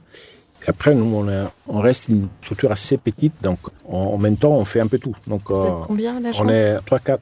[0.66, 3.34] Et après, nous, on, est- on reste une structure assez petite.
[3.42, 5.16] Donc, en, en même temps, on fait un peu tout.
[5.28, 7.20] Donc, Vous êtes euh, combien l'agence on est 3-4.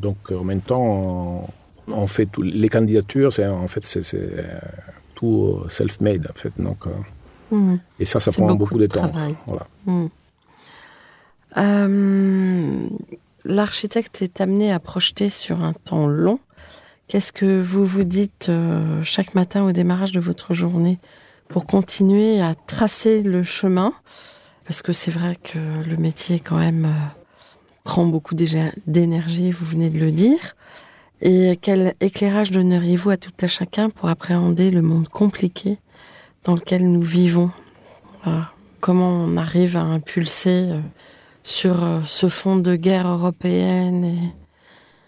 [0.00, 1.46] Donc, en même temps,
[1.88, 2.42] on, on fait tout.
[2.42, 4.42] Les candidatures, c'est en fait, c'est euh,
[5.14, 6.52] tout self-made, en fait.
[6.58, 6.90] Donc, euh,
[7.98, 9.10] Et ça, ça prend beaucoup beaucoup, de de, temps.
[9.46, 9.66] Voilà.
[11.56, 12.86] Euh,
[13.44, 16.38] L'architecte est amené à projeter sur un temps long.
[17.06, 20.98] Qu'est-ce que vous vous dites euh, chaque matin au démarrage de votre journée
[21.48, 23.94] pour continuer à tracer le chemin?
[24.66, 27.06] Parce que c'est vrai que le métier quand même euh,
[27.84, 30.56] prend beaucoup d'é- d'énergie, vous venez de le dire.
[31.22, 35.78] Et quel éclairage donneriez-vous à tout à chacun pour appréhender le monde compliqué
[36.48, 37.50] dans lequel nous vivons
[38.24, 38.50] Voilà.
[38.80, 40.80] Comment on arrive à impulser euh,
[41.42, 44.18] sur euh, ce fond de guerre européenne et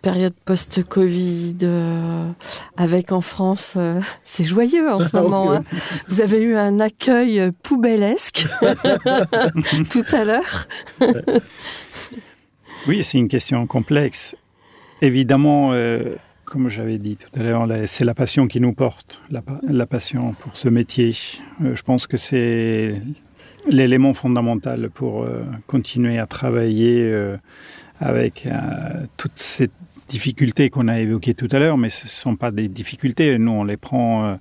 [0.03, 2.31] période post-Covid, euh,
[2.77, 5.51] avec en France, euh, c'est joyeux en ce moment.
[5.53, 5.65] hein.
[6.09, 8.47] Vous avez eu un accueil poubellesque
[9.91, 10.69] tout à l'heure.
[12.87, 14.37] Oui, c'est une question complexe.
[15.01, 16.17] Évidemment, euh,
[16.51, 19.87] comme j'avais dit tout à l'heure, c'est la passion qui nous porte, la, pa- la
[19.87, 21.15] passion pour ce métier.
[21.65, 23.01] Euh, je pense que c'est
[23.69, 27.37] l'élément fondamental pour euh, continuer à travailler euh,
[28.01, 28.49] avec
[29.17, 29.71] toutes ces
[30.09, 33.39] difficultés qu'on a évoquées tout à l'heure, mais ce ne sont pas des difficultés.
[33.39, 34.39] Nous, on les prend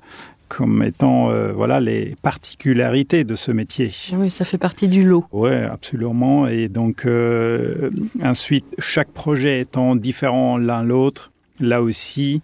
[0.48, 3.92] comme étant euh, voilà les particularités de ce métier.
[4.14, 5.26] Oui, ça fait partie du lot.
[5.32, 6.48] Oui, absolument.
[6.48, 7.92] Et donc, euh,
[8.24, 12.42] ensuite, chaque projet étant différent l'un l'autre, là aussi,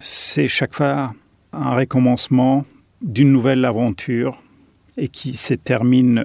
[0.00, 1.14] c'est chaque fois
[1.52, 2.64] un recommencement
[3.02, 4.42] d'une nouvelle aventure
[4.96, 6.24] et qui se termine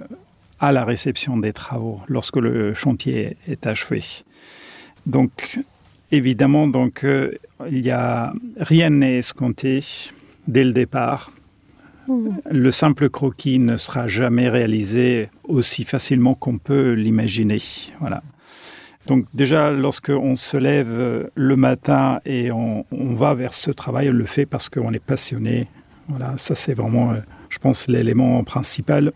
[0.60, 4.04] à la réception des travaux, lorsque le chantier est achevé.
[5.06, 5.60] Donc,
[6.12, 7.32] évidemment, donc, euh,
[7.70, 9.80] il y a rien n'est escompté
[10.48, 11.32] dès le départ.
[12.50, 17.62] Le simple croquis ne sera jamais réalisé aussi facilement qu'on peut l'imaginer.
[18.00, 18.22] Voilà.
[19.08, 24.14] Donc déjà, lorsqu'on se lève euh, le matin et on, va vers ce travail, on
[24.14, 25.68] le fait parce qu'on est passionné.
[26.08, 27.18] Voilà, ça c'est vraiment, euh,
[27.50, 29.12] je pense, l'élément principal.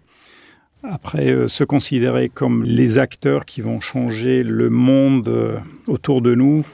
[0.83, 6.65] Après, euh, se considérer comme les acteurs qui vont changer le monde autour de nous,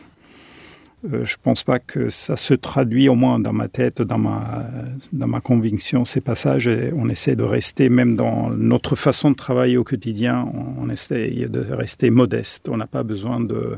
[1.04, 4.66] euh, je pense pas que ça se traduit, au moins dans ma tête, dans ma,
[5.14, 6.70] dans ma conviction, ces passages.
[6.96, 11.30] On essaie de rester, même dans notre façon de travailler au quotidien, on, on essaie
[11.50, 12.70] de rester modeste.
[12.70, 13.78] On n'a pas besoin de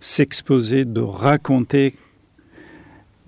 [0.00, 1.94] s'exposer, de raconter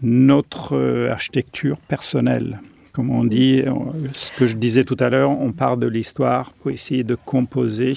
[0.02, 2.60] notre euh, architecture personnelle.
[2.92, 3.72] Comme on dit, euh,
[4.12, 7.96] ce que je disais tout à l'heure, on part de l'histoire pour essayer de composer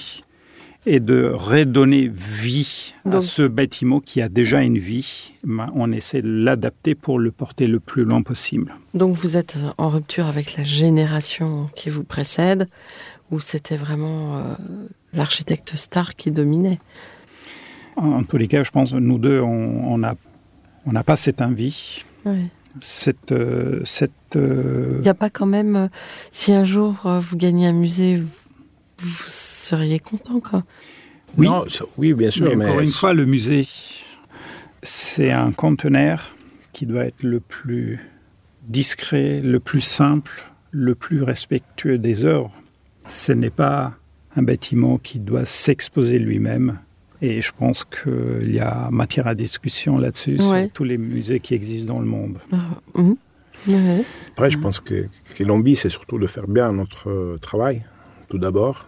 [0.88, 5.34] et de redonner vie à ce bâtiment qui a déjà une vie.
[5.74, 8.74] On essaie de l'adapter pour le porter le plus loin possible.
[8.94, 12.68] Donc vous êtes en rupture avec la génération qui vous précède,
[13.30, 14.54] où c'était vraiment euh,
[15.12, 16.78] l'architecte star qui dominait.
[17.96, 20.14] En, en tous les cas, je pense que nous deux, on n'a
[20.86, 22.02] on pas cette envie,
[22.80, 23.32] cette...
[23.32, 25.88] euh, cette euh, Il n'y a pas quand même, euh,
[26.30, 28.22] si un jour vous gagnez un musée,
[28.98, 29.30] vous
[29.68, 30.64] seriez content quoi.
[31.36, 31.46] Oui.
[31.46, 31.64] Non,
[31.98, 32.46] oui, bien sûr.
[32.48, 33.68] Mais Mais, encore une fois, le musée,
[34.82, 36.34] c'est un conteneur
[36.72, 37.98] qui doit être le plus
[38.66, 40.32] discret, le plus simple,
[40.70, 42.52] le plus respectueux des œuvres.
[43.08, 43.94] Ce n'est pas
[44.36, 46.78] un bâtiment qui doit s'exposer lui-même.
[47.20, 50.64] Et je pense qu'il y a matière à discussion là-dessus Ouais.
[50.64, 52.38] sur tous les musées qui existent dans le monde.
[52.94, 53.16] Mhm.
[53.66, 54.04] Ouais.
[54.32, 57.82] Après, je pense que, que l'envie, c'est surtout de faire bien notre euh, travail,
[58.28, 58.86] tout d'abord.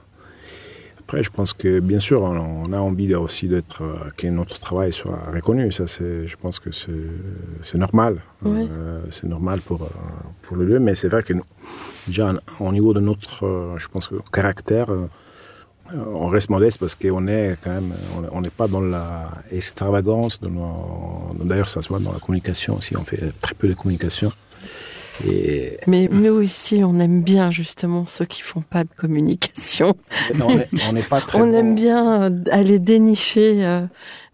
[1.11, 4.61] Après, je pense que, bien sûr, on, a envie de- aussi d'être, euh, que notre
[4.61, 5.73] travail soit reconnu.
[5.73, 8.23] Ça, c'est, je pense que c'est, normal.
[8.45, 8.69] Oui.
[8.71, 9.87] Euh, c'est normal pour, euh,
[10.43, 10.79] pour le lieu.
[10.79, 11.43] Mais c'est vrai que, nous,
[12.07, 14.87] déjà, au niveau de notre, je pense, que caractère,
[15.93, 17.93] on reste modeste parce qu'on est quand même,
[18.31, 20.41] on- n'est pas dans la extravagance.
[20.41, 22.97] De nos- D'ailleurs, ça se voit dans la communication aussi.
[22.97, 24.31] On fait très peu de communication.
[25.29, 29.95] Et Mais nous ici, on aime bien justement ceux qui font pas de communication.
[30.35, 31.55] Non, on est- on n'est pas très On bon.
[31.55, 33.83] aime bien euh, aller dénicher euh,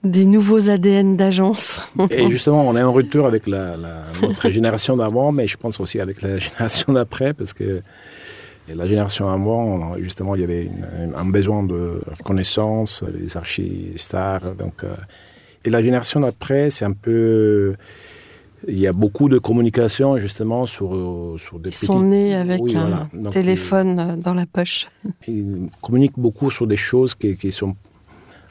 [0.04, 1.80] des nouveaux ADN d'agence.
[2.10, 5.80] Et justement, on est en rupture avec la, la- notre génération d'avant, mais je pense
[5.80, 7.80] aussi avec la génération d'après, parce que
[8.72, 14.54] la génération avant, justement, il y avait une- un besoin de reconnaissance, les archives stars.
[14.56, 14.88] Donc, euh,
[15.64, 17.74] et la génération d'après, c'est un peu.
[18.68, 22.60] Il y a beaucoup de communication justement sur, euh, sur des Ils sont nés avec
[22.62, 23.30] Oui, un voilà.
[23.30, 24.88] Téléphone euh, dans la poche.
[25.28, 27.76] ils communiquent beaucoup sur des choses qui, qui sont,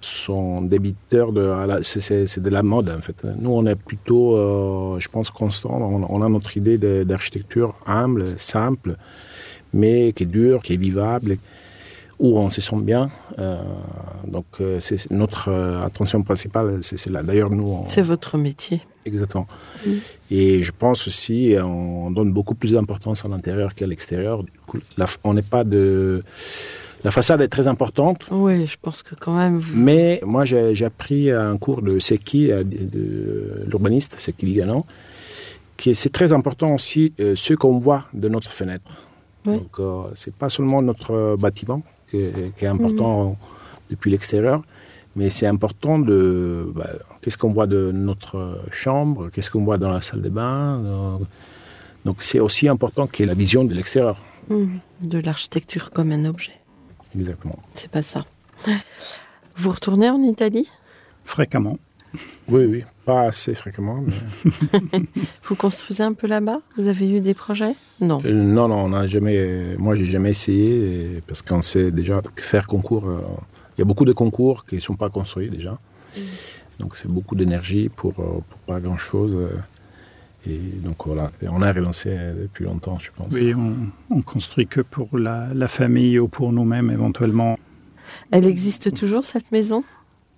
[0.01, 1.51] sont débiteurs de.
[1.84, 3.24] c'est- de la mode en fait.
[3.39, 5.72] Nous, on est plutôt, euh, je pense, constant.
[5.82, 8.95] On, on a notre idée d'architecture humble, simple,
[9.74, 11.38] mais qui est dure, qui est vivable,
[12.20, 13.10] où on se sent bien.
[13.39, 13.58] Euh,
[14.28, 17.24] donc, euh, c'est notre euh, attention principale, c'est c'est là.
[17.24, 18.82] D'ailleurs, nous, on- C'est votre métier.
[19.06, 19.47] Exactement.
[19.86, 19.89] Mm.
[20.32, 24.43] Et je pense aussi, on donne beaucoup plus d'importance à l'intérieur qu'à l'extérieur.
[24.43, 26.24] Du coup, la- on n'est pas de.
[27.03, 29.60] La façade est très importante, Oui, je pense que quand même.
[29.60, 34.86] vous- mais moi j'ai appris un cours de Seki, euh, de, de l'urbaniste Seki Liganon,
[35.78, 39.03] qui est- c'est très important aussi euh, ce qu'on voit de notre fenêtre.
[39.45, 39.58] Oui.
[39.58, 43.38] Donc euh, c'est pas seulement notre bâtiment qui est, qui est important
[43.91, 44.64] depuis l'extérieur,
[45.16, 46.89] mais c'est important de bah,
[47.22, 51.20] qu'est-ce qu'on voit de notre chambre, qu'est-ce qu'on voit dans la salle de bain.
[52.05, 54.18] donc c'est aussi important qu'il y ait la vision de l'extérieur.
[54.49, 54.80] Mhm.
[55.01, 56.53] De l'architecture comme un objet.
[57.18, 57.57] Exactement.
[57.74, 58.26] C'est pas ça.
[59.55, 60.68] Vous retournez en Italie?
[61.24, 61.78] Fréquemment.
[62.47, 64.01] Oui, oui, pas assez fréquemment.
[64.05, 65.01] mais-
[65.43, 66.59] Vous construisez un peu là-bas?
[66.78, 67.74] Vous avez eu des projets?
[67.99, 68.22] Non.
[68.26, 69.76] Euh, non, non, on n'a jamais.
[69.78, 73.07] Moi, j'ai jamais essayé parce qu'on sait déjà que faire concours.
[73.09, 73.20] euh,
[73.78, 75.78] Il y a beaucoup de concours qui ne sont pas construits déjà.
[76.80, 79.34] Donc, c'est beaucoup d'énergie pour, euh, pour pas grand-chose.
[79.36, 79.49] euh,
[80.47, 81.32] Et donc, voilà.
[81.41, 83.34] Et on a relancé euh, depuis longtemps, je pense.
[83.34, 83.73] Oui, on,
[84.09, 87.57] on construit que pour la, la famille ou pour nous-mêmes éventuellement.
[88.32, 89.84] Elle existe toujours, cette maison?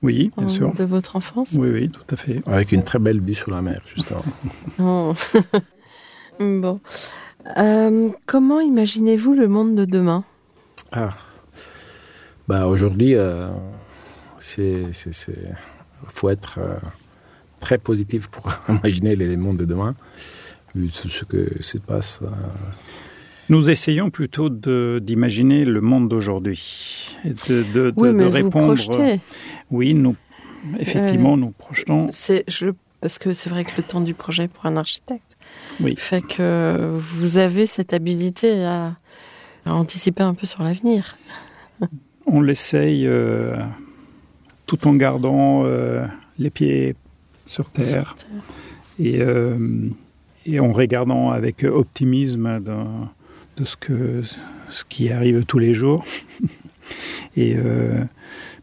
[0.04, 0.74] Oui, bien en- sûr.
[0.74, 1.50] De votre enfance?
[1.54, 2.42] Oui, oui, tout à fait.
[2.46, 4.24] Avec une très belle vue sur la mer, justement.
[4.80, 5.14] Oh.
[6.40, 6.80] bon.
[7.58, 10.24] Euh, comment imaginez-vous le monde de demain?
[10.92, 11.14] Ah.
[12.48, 13.50] Bah, aujourd'hui, euh,
[14.40, 14.92] c'est.
[14.94, 15.52] c'est- c'est-
[16.10, 16.76] faut être euh,
[17.60, 19.96] très positif pour imaginer les mondes de demain,
[20.76, 22.20] vu tout ce que se passe.
[22.22, 22.28] euh,
[23.50, 28.26] Nous essayons plutôt de- d'imaginer le monde d'aujourd'hui et de, de- de- Oui, de mais
[28.26, 28.66] vous répondre.
[28.76, 29.20] projetez.
[29.72, 30.16] Oui, nous,
[30.80, 32.10] effectivement, nous projetons.
[32.12, 32.68] C'est, je,
[33.02, 35.38] parce que c'est vrai que le temps du projet pour un architecte
[35.80, 35.96] Oui.
[35.98, 38.96] fait que vous avez cette habilité à,
[39.66, 41.18] à anticiper un peu sur l'avenir.
[42.28, 43.56] On l'essaye euh,
[44.66, 46.06] tout en gardant euh,
[46.38, 46.96] les pieds
[47.46, 48.18] sur terre
[49.00, 49.58] et, euh,
[50.46, 52.76] et en regardant avec optimisme de,
[53.56, 54.22] de ce, que,
[54.68, 56.04] ce qui arrive tous les jours.
[57.38, 57.56] et,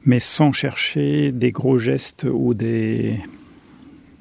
[0.04, 3.18] mais sans chercher des gros gestes ou des,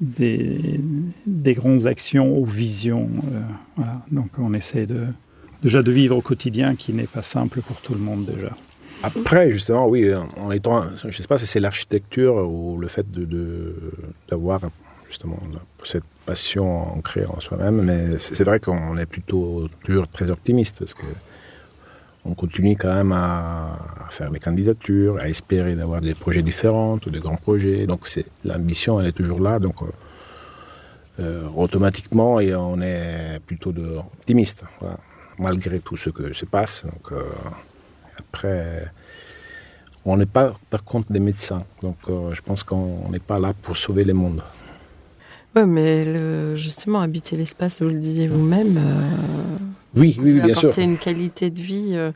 [0.00, 0.80] des,
[1.26, 3.10] des grandes actions ou visions.
[3.76, 4.02] voilà.
[4.10, 5.06] Donc on essaie de,
[5.62, 8.56] déjà de vivre au quotidien qui n'est pas simple pour tout le monde déjà.
[9.04, 13.06] Après, justement, oui, en étant, je ne sais pas si c'est l'architecture ou le fait
[14.30, 14.60] d'avoir
[15.08, 15.38] justement
[15.84, 20.94] cette passion ancrée en soi-même, mais c'est vrai qu'on est plutôt toujours très optimiste parce
[20.94, 21.06] que
[22.24, 23.76] on continue quand même à,
[24.08, 27.86] faire des candidatures, à espérer d'avoir des projets différents, ou des grands projets.
[27.86, 28.08] Donc
[28.44, 29.58] l'ambition, elle est toujours là.
[29.58, 29.86] Donc euh,
[31.20, 34.64] euh, automatiquement, et on est plutôt de, optimiste,
[35.38, 36.84] malgré tout ce que se passe.
[37.12, 37.22] Euh,
[38.34, 38.86] après,
[40.04, 41.64] on n'est pas par contre des médecins.
[41.82, 44.42] Donc euh, je pense qu'on n'est pas là pour sauver le monde.
[45.54, 49.56] Ouais, mais le- justement, habiter l'espace, vous le disiez vous-même, euh,
[49.94, 50.76] Oui, oui, oui, bien sûr.
[50.78, 52.10] une qualité de vie euh,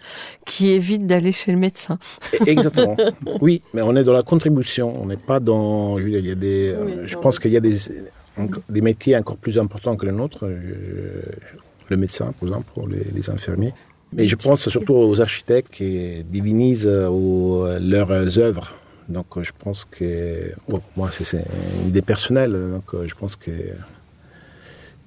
[0.44, 1.98] qui évite d'aller chez le médecin.
[2.46, 2.96] Exactement.
[3.40, 5.00] oui, mais on est dans la contribution.
[5.00, 5.98] On n'est pas dans.
[5.98, 9.36] Je, dire, y a des, euh, Oui, je pense qu'il y a des, métiers encore
[9.36, 10.48] plus importants que le nôtre.
[10.48, 11.56] Je-
[11.90, 13.72] le médecin, par exemple, les, les infirmiers.
[14.12, 18.72] Mais je pense surtout aux architectes qui divinisent euh, au- leurs œuvres.
[19.08, 20.52] Donc euh, je pense que.
[20.68, 21.44] Bon, moi, c'est
[21.82, 22.52] une idée personnelle.
[22.52, 23.50] Donc euh, je pense que.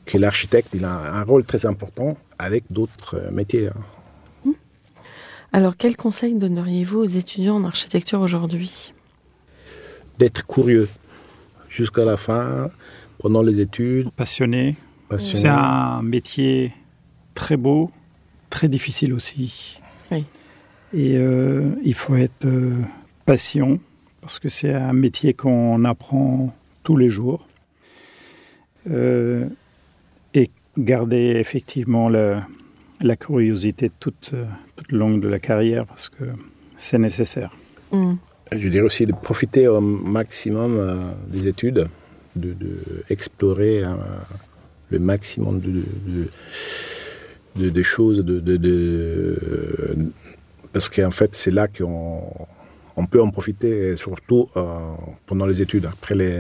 [0.06, 3.68] Que l'architecte, il a un rôle très important avec d'autres euh, métiers.
[3.68, 4.52] hein.
[5.54, 8.93] Alors, quel conseil donneriez-vous aux étudiants en architecture aujourd'hui?
[10.18, 10.88] D'être curieux
[11.70, 12.70] jusqu'à la fin,
[13.18, 14.76] pendant les études, Passionné,
[15.10, 15.41] passionné.
[15.41, 16.74] C'est un métier
[17.36, 17.91] très beau,
[18.52, 19.80] très difficile aussi.
[20.12, 20.26] Oui.
[20.93, 22.76] Et euh, il faut être euh,
[23.26, 23.80] patient
[24.22, 27.47] parce que c'est un métier qu'on apprend tous les jours.
[28.89, 29.47] Euh,
[30.34, 32.47] et garder effectivement la,
[32.99, 34.34] la curiosité toute,
[34.76, 36.26] toute longue de la carrière parce que
[36.78, 37.52] c'est nécessaire.
[37.91, 38.16] Hmm.
[38.52, 41.88] Je dirais aussi de profiter au maximum euh, des études,
[42.36, 42.78] de, de
[43.10, 43.93] explorer euh,
[44.89, 46.30] le maximum de, de,
[47.56, 49.38] de- de choses, de, de- de-
[50.74, 52.22] parce qu'en fait c'est là qu'on
[52.97, 54.78] on peut en profiter, surtout euh,
[55.26, 55.86] pendant les études.
[55.86, 56.38] Après les,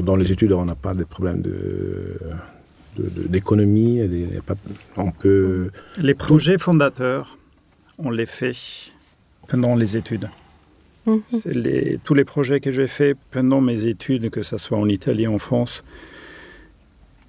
[0.00, 1.58] Dans les études, on n'a pas de problème de
[3.28, 4.00] d'économie.
[4.96, 5.70] On peut.
[5.96, 7.36] Les projets fondateurs,
[7.98, 8.56] on les fait
[9.48, 10.28] pendant les études.
[11.06, 11.20] Mhm.
[11.46, 15.26] Les, tous les projets que j'ai faits pendant mes études, que ce soit en Italie,
[15.26, 15.82] en France,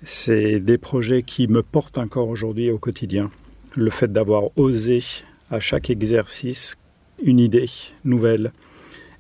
[0.03, 3.29] c'est des projets qui me portent encore aujourd'hui au quotidien.
[3.75, 5.03] Le fait d'avoir osé
[5.51, 6.75] à chaque exercice
[7.21, 7.69] une idée
[8.05, 8.53] nouvelle.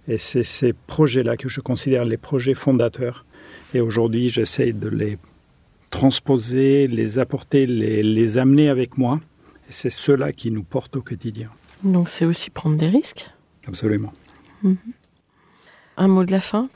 [0.07, 3.25] Et c'est ces projets-là que je considère les projets fondateurs.
[3.73, 5.17] Et aujourd'hui, j'essaye de les
[5.91, 9.19] transposer, les apporter, les, les amener avec moi.
[9.67, 11.49] Et c'est cela qui nous porte au quotidien.
[11.83, 13.29] Donc c'est aussi prendre des risques
[13.67, 14.13] Absolument.
[14.63, 14.77] Mhm.
[15.97, 16.69] Un mot de la fin?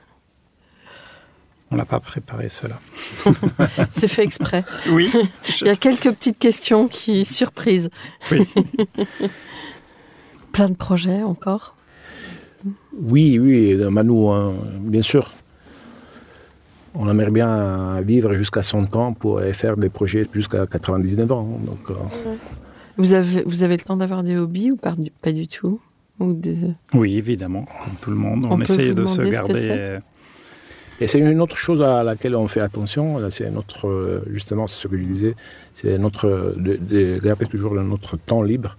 [1.73, 2.79] On n'a pas préparé cela.
[3.91, 4.63] c'est fait exprès.
[4.89, 5.11] Oui.
[5.61, 7.89] Il y a quelques petites questions qui surprisent.
[8.31, 8.47] Oui.
[10.51, 11.75] Plein de projets encore
[12.95, 14.51] Oui, oui, Manu, hein,
[14.81, 15.33] bien sûr.
[16.93, 21.59] On aimerait bien vivre jusqu'à 100 ans pour faire des projets jusqu'à 99 ans.
[21.65, 21.95] Donc, euh.
[22.97, 25.79] vous, avez, vous avez le temps d'avoir des hobbies ou pas, pas du tout?
[26.19, 26.39] Ou
[26.93, 28.45] Oui, évidemment, comme tout le monde.
[28.47, 29.97] On, essaye de se garder.
[30.99, 33.19] Et c'est une autre chose à laquelle on fait attention.
[33.31, 35.35] C'est notre, euh, justement, c'est ce que je disais,
[35.73, 38.77] c'est notre, de, de garder toujours notre temps libre.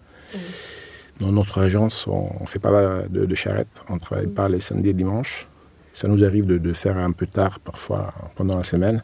[1.20, 4.60] Dans notre agence, on ne fait pas de, de charrette, on ne travaille pas les
[4.60, 5.46] samedis et dimanches.
[5.92, 9.02] Ça nous arrive de, faire un peu tard parfois pendant la semaine.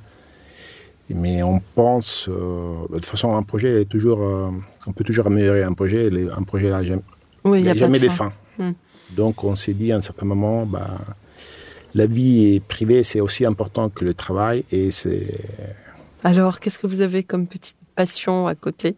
[1.09, 4.51] Mais on pense, euh, de toute façon, un projet est toujours, euh,
[4.87, 6.09] on peut toujours améliorer un projet.
[6.37, 7.03] un projet n'a jamais,
[7.45, 8.33] oui, a jamais de fin.
[8.59, 8.73] Hmm.
[9.17, 10.99] Donc on s'est dit à un certain moment, bah,
[11.95, 15.27] la vie privée c'est aussi important que le travail et c'est.
[16.25, 18.97] Alors qu'est-ce que vous avez comme petite passion à côté?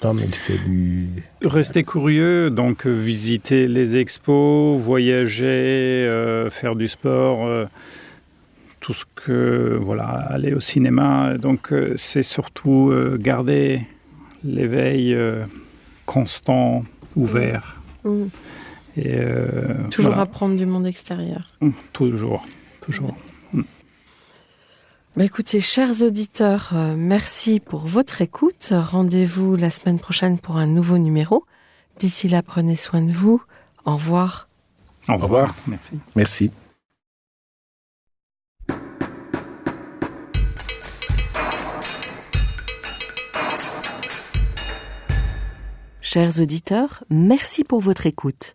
[0.00, 1.08] Tom, il fait du...
[1.42, 7.64] Rester curieux, donc euh, visiter les expos, voyager, euh, faire du sport, euh,
[8.80, 9.78] tout ce que...
[9.80, 11.38] Voilà, aller au cinéma.
[11.38, 13.82] Donc c'est surtout garder
[14.44, 15.16] l'éveil
[16.04, 16.84] constant,
[17.16, 17.80] ouvert.
[18.04, 18.24] Mmh.
[18.96, 19.16] Et,
[19.90, 21.48] toujours apprendre du monde extérieur.
[21.60, 22.46] Mmh, toujours,
[22.80, 23.14] toujours.
[25.14, 28.72] Bah écoutez, chers auditeurs, euh, merci pour votre écoute.
[28.72, 31.44] Rendez-vous la semaine prochaine pour un nouveau numéro.
[31.98, 33.42] D'ici là, prenez soin de vous.
[33.84, 34.48] Au revoir.
[35.08, 35.54] Au revoir.
[35.66, 35.92] Merci.
[36.16, 36.50] Merci.
[46.00, 48.54] Chers auditeurs, merci pour votre écoute.